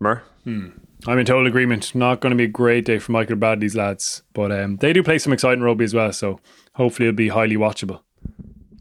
[0.00, 0.22] Mer?
[0.44, 0.68] Hmm.
[1.06, 1.94] I'm in total agreement.
[1.94, 5.02] Not going to be a great day for Michael Bradley's lads, but um, they do
[5.02, 6.12] play some exciting rugby as well.
[6.12, 6.40] So
[6.74, 8.00] hopefully it'll be highly watchable.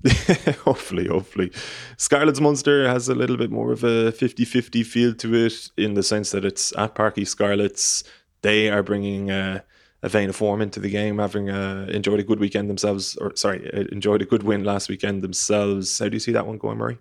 [0.64, 1.52] hopefully, hopefully.
[1.98, 5.94] Scarlets Munster has a little bit more of a 50 50 feel to it in
[5.94, 8.04] the sense that it's at Parc y Scarlets.
[8.42, 9.62] They are bringing uh,
[10.02, 13.34] a vein of form into the game, having uh, enjoyed a good weekend themselves, or
[13.36, 16.00] sorry, uh, enjoyed a good win last weekend themselves.
[16.00, 16.98] How do you see that one going, Murray?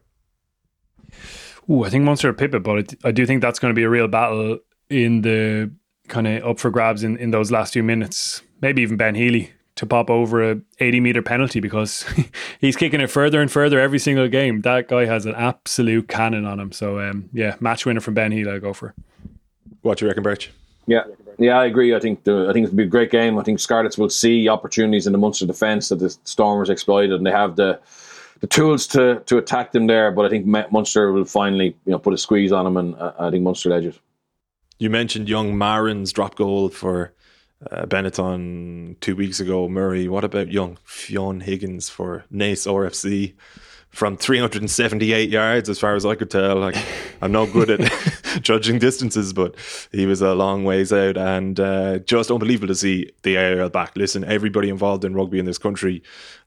[1.68, 4.08] Ooh, I think Munster are but I do think that's going to be a real
[4.08, 5.72] battle in the
[6.08, 8.42] kind of up for grabs in, in those last few minutes.
[8.60, 12.04] Maybe even Ben Healy to pop over a 80 meter penalty because
[12.60, 14.60] he's kicking it further and further every single game.
[14.62, 16.72] That guy has an absolute cannon on him.
[16.72, 18.52] So um, yeah, match winner from Ben Healy.
[18.52, 18.94] I go for.
[19.82, 20.50] What do you reckon, Birch?
[20.86, 21.04] Yeah,
[21.38, 21.94] yeah, I agree.
[21.94, 23.38] I think the, I think it'll be a great game.
[23.38, 27.26] I think Scarlets will see opportunities in the Munster defence that the Stormers exploited, and
[27.26, 27.80] they have the
[28.40, 30.10] the tools to to attack them there.
[30.10, 33.12] But I think Munster will finally you know put a squeeze on them, and uh,
[33.18, 33.98] I think Munster edge it.
[34.78, 37.12] You mentioned young Marin's drop goal for
[37.70, 39.68] uh, Benetton two weeks ago.
[39.68, 43.34] Murray, what about young Fionn Higgins for Naas RFC?
[43.90, 46.78] From 378 yards, as far as I could tell, like
[47.20, 49.54] I'm not good at judging distances, but
[49.92, 53.94] he was a long ways out, and uh, just unbelievable to see the AIL back.
[53.94, 56.02] Listen, everybody involved in rugby in this country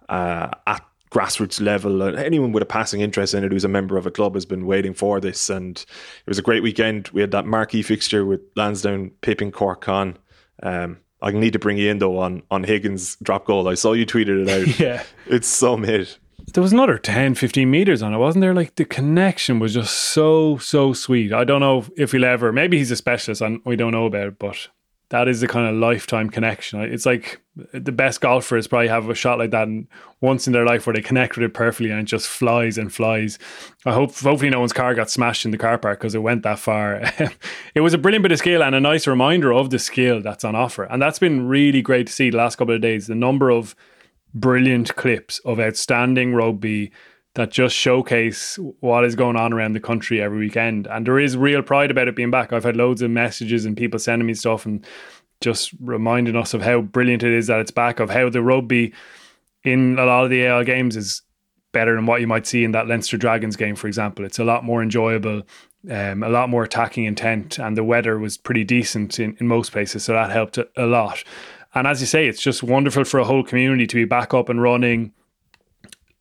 [0.09, 0.84] uh, at
[1.16, 2.03] grassroots level.
[2.03, 4.45] Uh, anyone with a passing interest in it who's a member of a club has
[4.45, 5.49] been waiting for this.
[5.49, 7.07] And it was a great weekend.
[7.09, 10.18] We had that marquee fixture with Lansdowne pipping Cork Con.
[10.61, 13.68] Um, I need to bring you in though on, on Higgins drop goal.
[13.68, 14.80] I saw you tweeted it out.
[14.80, 15.04] yeah.
[15.26, 16.16] It's so mid.
[16.54, 18.54] There was another 10, 15 meters on it, wasn't there?
[18.54, 21.34] Like the connection was just so, so sweet.
[21.34, 24.28] I don't know if he'll ever, maybe he's a specialist and we don't know about
[24.28, 24.68] it, but
[25.10, 26.82] that is the kind of lifetime connection.
[26.82, 27.39] It's like
[27.74, 29.68] the best golfers probably have a shot like that
[30.20, 32.91] once in their life where they connect with it perfectly and it just flies and
[32.91, 33.38] flies.
[33.86, 36.43] I hope hopefully no one's car got smashed in the car park because it went
[36.43, 37.01] that far.
[37.76, 40.43] it was a brilliant bit of skill and a nice reminder of the skill that's
[40.43, 40.84] on offer.
[40.84, 43.06] And that's been really great to see the last couple of days.
[43.06, 43.76] The number of
[44.34, 46.91] brilliant clips of outstanding rugby
[47.36, 50.88] that just showcase what is going on around the country every weekend.
[50.88, 52.52] And there is real pride about it being back.
[52.52, 54.86] I've had loads of messages and people sending me stuff and
[55.42, 58.94] just reminding us of how brilliant it is that it's back, of how the rugby
[59.66, 61.22] in a lot of the AIL games is
[61.74, 64.24] better than what you might see in that Leinster Dragons game, for example.
[64.24, 65.42] It's a lot more enjoyable,
[65.92, 69.74] um, a lot more attacking intent, and the weather was pretty decent in, in most
[69.74, 71.22] places, so that helped a lot.
[71.74, 74.48] And as you say, it's just wonderful for a whole community to be back up
[74.48, 75.12] and running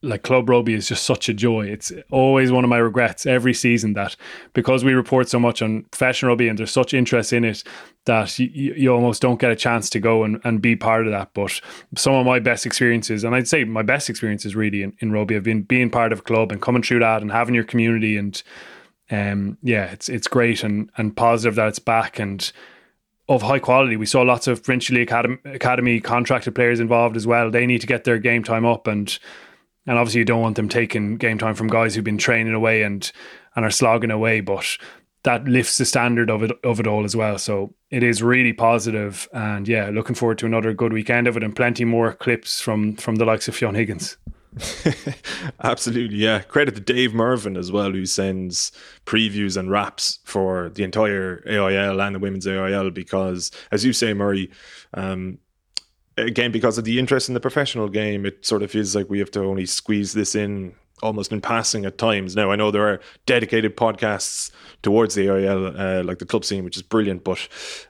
[0.05, 1.67] like club rugby is just such a joy.
[1.67, 4.17] It's always one of my regrets every season that
[4.53, 7.65] because we report so much on professional rugby and there's such interest in it
[8.05, 11.13] that you, you almost don't get a chance to go and, and be part of
[11.13, 11.31] that.
[11.35, 11.61] But
[11.97, 15.35] some of my best experiences, and I'd say my best experiences really in, in rugby
[15.35, 18.17] have been being part of a club and coming through that and having your community
[18.17, 18.43] and
[19.11, 22.53] um yeah, it's it's great and and positive that it's back and
[23.29, 23.97] of high quality.
[23.97, 27.51] We saw lots of Finchley Academy, Academy contracted players involved as well.
[27.51, 29.19] They need to get their game time up and
[29.87, 32.83] and obviously, you don't want them taking game time from guys who've been training away
[32.83, 33.11] and
[33.57, 34.41] and are slogging away.
[34.41, 34.77] But
[35.25, 37.39] that lifts the standard of it of it all as well.
[37.39, 41.43] So it is really positive, and yeah, looking forward to another good weekend of it
[41.43, 44.17] and plenty more clips from from the likes of Fionn Higgins.
[45.63, 46.41] Absolutely, yeah.
[46.41, 48.71] Credit to Dave Mervin as well, who sends
[49.05, 54.15] previews and wraps for the entire AIL and the women's AIL because, as you say,
[54.15, 54.51] Murray,
[54.95, 55.39] um,
[56.17, 59.19] again because of the interest in the professional game it sort of feels like we
[59.19, 62.37] have to only squeeze this in almost in passing at times.
[62.37, 64.51] Now i know there are dedicated podcasts
[64.83, 67.49] towards the AIL, uh, like the club scene which is brilliant but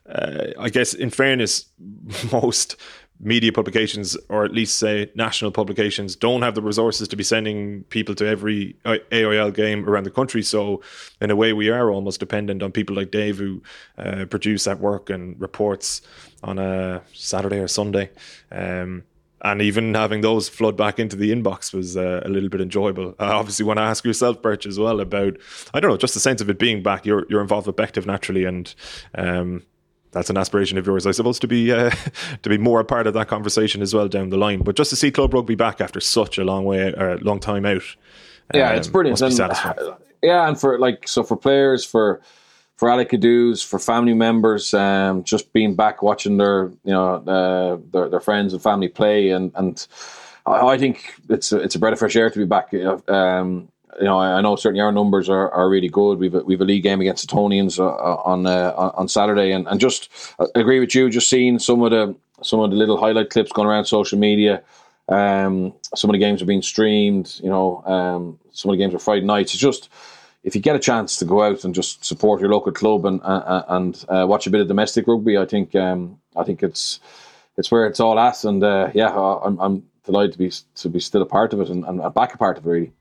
[0.08, 1.66] uh, i guess in fairness
[2.32, 2.76] most
[3.20, 7.84] media publications or at least say national publications don't have the resources to be sending
[7.84, 10.82] people to every AIL game around the country so
[11.20, 13.62] in a way we are almost dependent on people like Dave who
[13.98, 16.02] uh, produce that work and reports
[16.42, 18.10] on a Saturday or Sunday
[18.50, 19.04] um,
[19.44, 23.14] and even having those flood back into the inbox was uh, a little bit enjoyable.
[23.18, 25.36] I obviously want to ask yourself, Birch, as well about
[25.74, 27.04] I don't know, just the sense of it being back.
[27.04, 28.74] You're you're involved with Bective naturally, and
[29.14, 29.62] um,
[30.14, 31.90] that's an aspiration of yours, I suppose, to be uh,
[32.42, 34.60] to be more a part of that conversation as well down the line.
[34.60, 37.40] But just to see club rugby back after such a long way, or a long
[37.40, 37.82] time out,
[38.54, 39.20] yeah, um, it's brilliant.
[39.20, 42.22] And, yeah, and for like so for players, for
[42.76, 43.10] for Alec
[43.60, 48.52] for family members, um, just being back watching their you know uh, their, their friends
[48.52, 49.86] and family play, and and
[50.46, 52.72] I, I think it's a, it's a breath of fresh air to be back.
[53.08, 56.18] Um, you know, I know certainly our numbers are, are really good.
[56.18, 59.52] We've a, we've a league game against the Tonians uh, uh on uh, on Saturday,
[59.52, 61.10] and, and just I agree with you.
[61.10, 64.62] Just seeing some of the some of the little highlight clips going around social media.
[65.08, 67.38] Um, some of the games are being streamed.
[67.42, 69.52] You know, um, some of the games are Friday nights.
[69.52, 69.88] It's just
[70.42, 73.20] if you get a chance to go out and just support your local club and
[73.22, 77.00] uh, and uh, watch a bit of domestic rugby, I think um, I think it's
[77.56, 78.44] it's where it's all at.
[78.44, 81.68] And uh, yeah, I'm, I'm delighted to be to be still a part of it
[81.68, 82.92] and, and back a part of it really.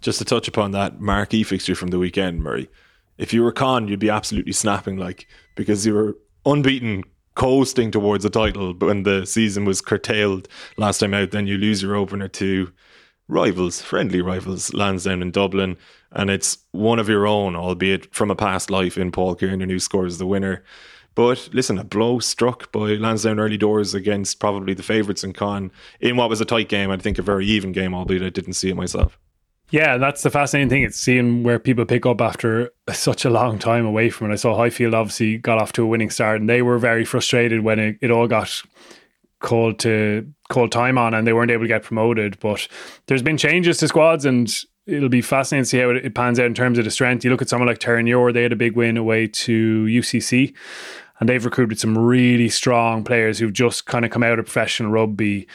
[0.00, 2.68] Just to touch upon that marquee fixture from the weekend, Murray.
[3.16, 5.26] If you were Con, you'd be absolutely snapping, like
[5.56, 7.02] because you were unbeaten,
[7.34, 8.74] coasting towards a title.
[8.74, 12.72] But when the season was curtailed last time out, then you lose your opener to
[13.28, 15.76] rivals, friendly rivals, Lansdowne in Dublin,
[16.12, 19.78] and it's one of your own, albeit from a past life in Paul Kiernan who
[19.78, 20.64] scores the winner.
[21.14, 25.70] But listen, a blow struck by Lansdowne early doors against probably the favourites in Con
[26.00, 26.90] in what was a tight game.
[26.90, 29.18] I think a very even game, albeit I didn't see it myself.
[29.70, 30.82] Yeah, that's the fascinating thing.
[30.82, 34.32] It's seeing where people pick up after such a long time away from it.
[34.32, 37.60] I saw Highfield obviously got off to a winning start, and they were very frustrated
[37.60, 38.62] when it, it all got
[39.40, 42.38] called to called time on, and they weren't able to get promoted.
[42.40, 42.66] But
[43.06, 44.50] there's been changes to squads, and
[44.86, 47.22] it'll be fascinating to see how it, it pans out in terms of the strength.
[47.22, 50.54] You look at someone like Terenure, they had a big win away to UCC,
[51.20, 54.90] and they've recruited some really strong players who've just kind of come out of professional
[54.90, 55.46] rugby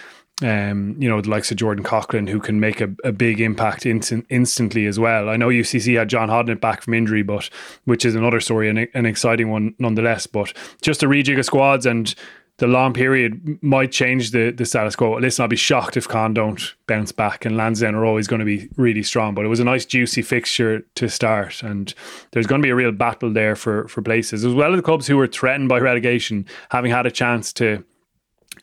[0.44, 3.86] um, you know, the likes of Jordan Coghlan, who can make a, a big impact
[3.86, 5.30] instant, instantly as well.
[5.30, 7.50] I know UCC had John Hodnett back from injury, but
[7.86, 10.28] which is another story, an, an exciting one nonetheless.
[10.28, 12.14] But just a rejig of squads and
[12.58, 15.18] the long period might change the, the status quo.
[15.18, 18.46] Listen, I'll be shocked if Con don't bounce back, and Lansdowne are always going to
[18.46, 19.34] be really strong.
[19.34, 21.94] But it was a nice, juicy fixture to start, and
[22.32, 24.84] there's going to be a real battle there for for places, as well as the
[24.84, 27.84] clubs who were threatened by relegation, having had a chance to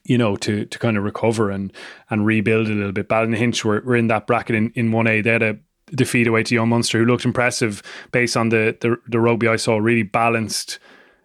[0.05, 1.72] you know, to to kind of recover and
[2.09, 3.09] and rebuild a little bit.
[3.09, 5.24] Ballynahinch were, were in that bracket in, in 1A.
[5.24, 5.59] They had a
[5.94, 7.82] defeat away to Young Munster, who looked impressive
[8.12, 10.78] based on the, the, the rugby I saw, really balanced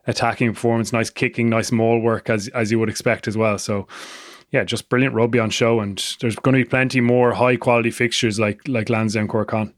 [0.08, 3.58] attacking performance, nice kicking, nice maul work as as you would expect as well.
[3.58, 3.88] So
[4.52, 7.92] yeah, just brilliant rugby on show and there's going to be plenty more high quality
[7.92, 9.74] fixtures like like Lansdowne Cork Con.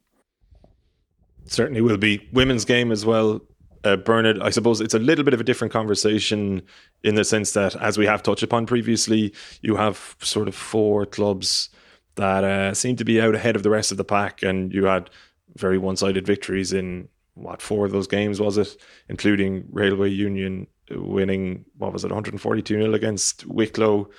[1.45, 2.27] Certainly will be.
[2.33, 3.41] Women's game as well
[3.83, 6.61] uh, Bernard, I suppose it's a little bit of a different conversation
[7.03, 11.05] in the sense that, as we have touched upon previously, you have sort of four
[11.05, 11.69] clubs
[12.15, 14.85] that uh, seem to be out ahead of the rest of the pack, and you
[14.85, 15.09] had
[15.55, 18.75] very one-sided victories in what four of those games was it,
[19.09, 24.09] including Railway Union winning what was it, 142 nil against Wicklow,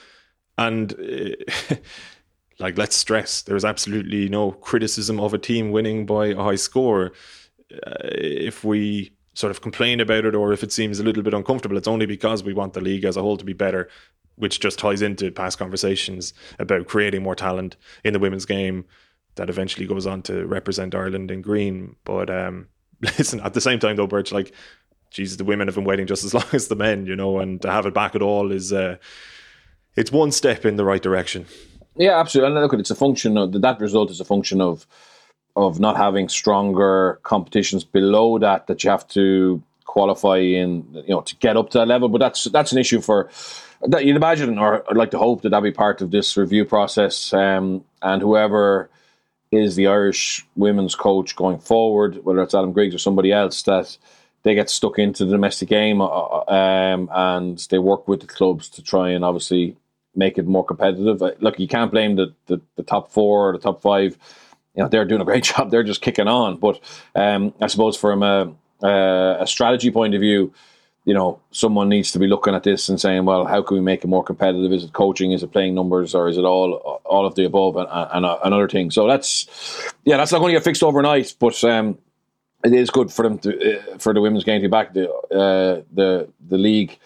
[0.56, 0.92] and.
[0.94, 1.74] Uh,
[2.60, 6.56] like let's stress there is absolutely no criticism of a team winning by a high
[6.56, 7.12] score
[7.86, 11.32] uh, if we sort of complain about it or if it seems a little bit
[11.32, 13.88] uncomfortable, it's only because we want the league as a whole to be better,
[14.34, 18.84] which just ties into past conversations about creating more talent in the women's game
[19.36, 21.94] that eventually goes on to represent Ireland in green.
[22.02, 22.66] But um,
[23.00, 24.52] listen, at the same time though, Birch, like,
[25.12, 27.62] Jesus, the women have been waiting just as long as the men, you know, and
[27.62, 28.96] to have it back at all is uh,
[29.94, 31.46] it's one step in the right direction.
[31.94, 32.56] Yeah, absolutely.
[32.56, 34.84] And look, it's a function of that result is a function of
[35.56, 41.22] of not having stronger competitions below that that you have to qualify in, you know,
[41.22, 42.08] to get up to that level.
[42.08, 43.28] But that's that's an issue for
[43.82, 46.64] that you'd imagine, or I'd like to hope that that be part of this review
[46.64, 47.32] process.
[47.32, 48.90] Um, and whoever
[49.50, 53.96] is the Irish women's coach going forward, whether it's Adam Griggs or somebody else, that
[54.42, 58.26] they get stuck into the domestic game uh, uh, um, and they work with the
[58.26, 59.76] clubs to try and obviously
[60.14, 61.20] make it more competitive.
[61.40, 64.18] Look, you can't blame the, the, the top four or the top five
[64.78, 65.70] you know they're doing a great job.
[65.70, 66.56] They're just kicking on.
[66.56, 66.80] But
[67.16, 68.54] um, I suppose from a,
[68.86, 70.54] a, strategy point of view,
[71.04, 73.82] you know, someone needs to be looking at this and saying, well, how can we
[73.82, 74.72] make it more competitive?
[74.72, 75.32] Is it coaching?
[75.32, 76.14] Is it playing numbers?
[76.14, 78.94] Or is it all all of the above and, and, and other things?
[78.94, 79.48] So that's
[80.04, 81.62] yeah, that's not going to get fixed overnight, but.
[81.64, 81.98] Um,
[82.64, 84.92] it is good for them to uh, for the women's game to be back.
[84.92, 86.98] The uh, the the league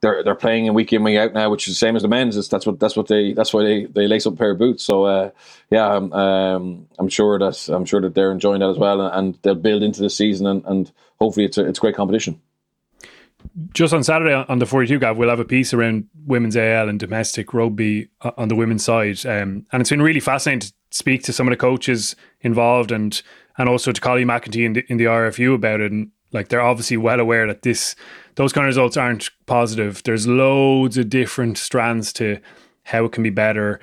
[0.00, 2.08] they're they're playing in week in week out now, which is the same as the
[2.08, 2.36] men's.
[2.36, 4.58] It's, that's what that's what they that's why they, they lace up a pair of
[4.58, 4.84] boots.
[4.84, 5.30] So uh,
[5.70, 9.14] yeah, um, um, I'm sure that I'm sure that they're enjoying that as well, and,
[9.14, 12.40] and they'll build into the season, and, and hopefully it's a, it's great competition.
[13.74, 16.98] Just on Saturday on the 42 Gav, we'll have a piece around women's AIL and
[16.98, 21.22] domestic rugby uh, on the women's side, um, and it's been really fascinating to speak
[21.24, 23.22] to some of the coaches involved and
[23.56, 25.92] and also to Colleen McEntee in the, in the RFU about it.
[25.92, 27.96] And like they're obviously well aware that this
[28.34, 30.02] those kind of results aren't positive.
[30.02, 32.40] There's loads of different strands to
[32.82, 33.80] how it can be better.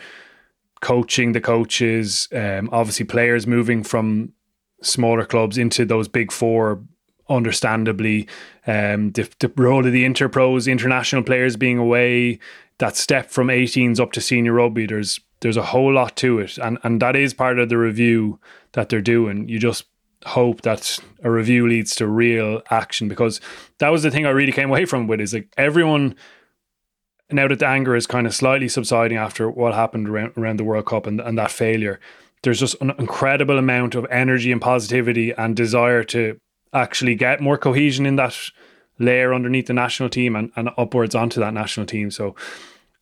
[0.82, 4.34] Coaching the coaches, um, obviously players moving from
[4.82, 6.82] smaller clubs into those big four,
[7.30, 8.28] understandably.
[8.68, 12.40] Um, the, the role of the interpros, international players being away,
[12.80, 14.86] that step from 18s up to senior rugby.
[14.86, 18.40] There's there's a whole lot to it, and and that is part of the review
[18.74, 19.48] that they're doing.
[19.48, 19.86] You just
[20.26, 23.42] hope that a review leads to real action because
[23.80, 26.16] that was the thing I really came away from with is like everyone
[27.32, 30.64] now that the anger is kind of slightly subsiding after what happened around, around the
[30.64, 32.00] World Cup and, and that failure,
[32.44, 36.38] there's just an incredible amount of energy and positivity and desire to
[36.74, 38.38] actually get more cohesion in that
[39.00, 42.12] layer underneath the national team and, and upwards onto that national team.
[42.12, 42.36] So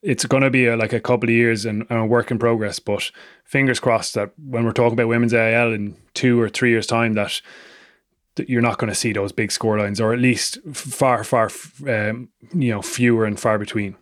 [0.02, 2.40] it's going to be a, like a couple of years and, and, a work in
[2.40, 2.80] progress.
[2.80, 3.12] But
[3.44, 7.14] fingers crossed that when we're talking about women's AIL in two or three years' time,
[7.14, 7.42] that,
[8.36, 11.50] that you're not going to see those big scorelines, or at least far, far,
[11.88, 13.96] um, you know, fewer and far between.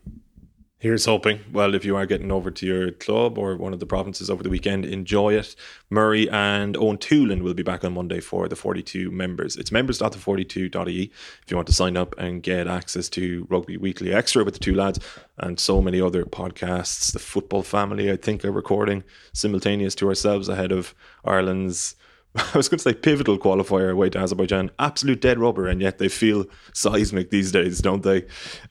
[0.80, 1.40] Here's hoping.
[1.52, 4.44] Well, if you are getting over to your club or one of the provinces over
[4.44, 5.56] the weekend, enjoy it.
[5.90, 9.56] Murray and Eoin Toolan will be back on Monday for the 42 members.
[9.56, 11.12] It's members.the42.ie
[11.42, 14.60] if you want to sign up and get access to Rugby Weekly Extra with the
[14.60, 15.00] two lads
[15.40, 17.12] and so many other podcasts.
[17.12, 19.04] The Football Family, I think, are recording
[19.34, 20.94] simultaneous to ourselves ahead of
[21.26, 21.96] Ireland's
[22.54, 25.98] I was going to say pivotal qualifier away to Azerbaijan, absolute dead rubber, and yet
[25.98, 28.26] they feel seismic these days, don't they?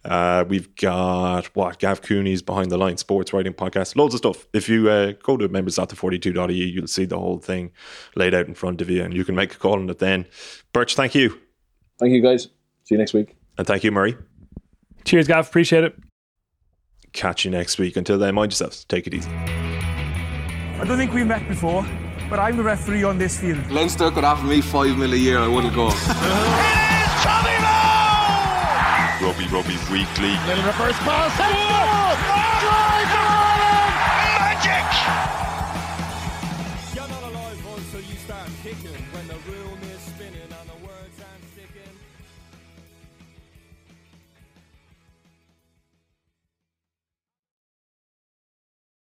[0.04, 4.46] Uh, we've got what Gav Cooney's behind the line sports writing podcast, loads of stuff.
[4.52, 7.72] If you uh, go to members members.the42.ie, you'll see the whole thing
[8.14, 10.26] laid out in front of you, and you can make a call on it then.
[10.72, 11.40] Birch, thank you.
[11.98, 12.44] Thank you, guys.
[12.84, 13.36] See you next week.
[13.58, 14.16] And thank you, Murray.
[15.04, 15.48] Cheers, Gav.
[15.48, 15.96] Appreciate it.
[17.12, 17.96] Catch you next week.
[17.96, 18.84] Until then, mind yourselves.
[18.84, 19.30] Take it easy.
[19.30, 21.86] I don't think we've met before
[22.28, 23.70] but I'm the referee on this field.
[23.70, 25.88] Leinster could offer me five mil a year, I wouldn't go.
[25.88, 26.04] it is
[27.22, 29.26] Tommy Bowe!
[29.26, 30.34] Rugby Rugby Weekly.
[30.46, 32.05] Little reverse pass.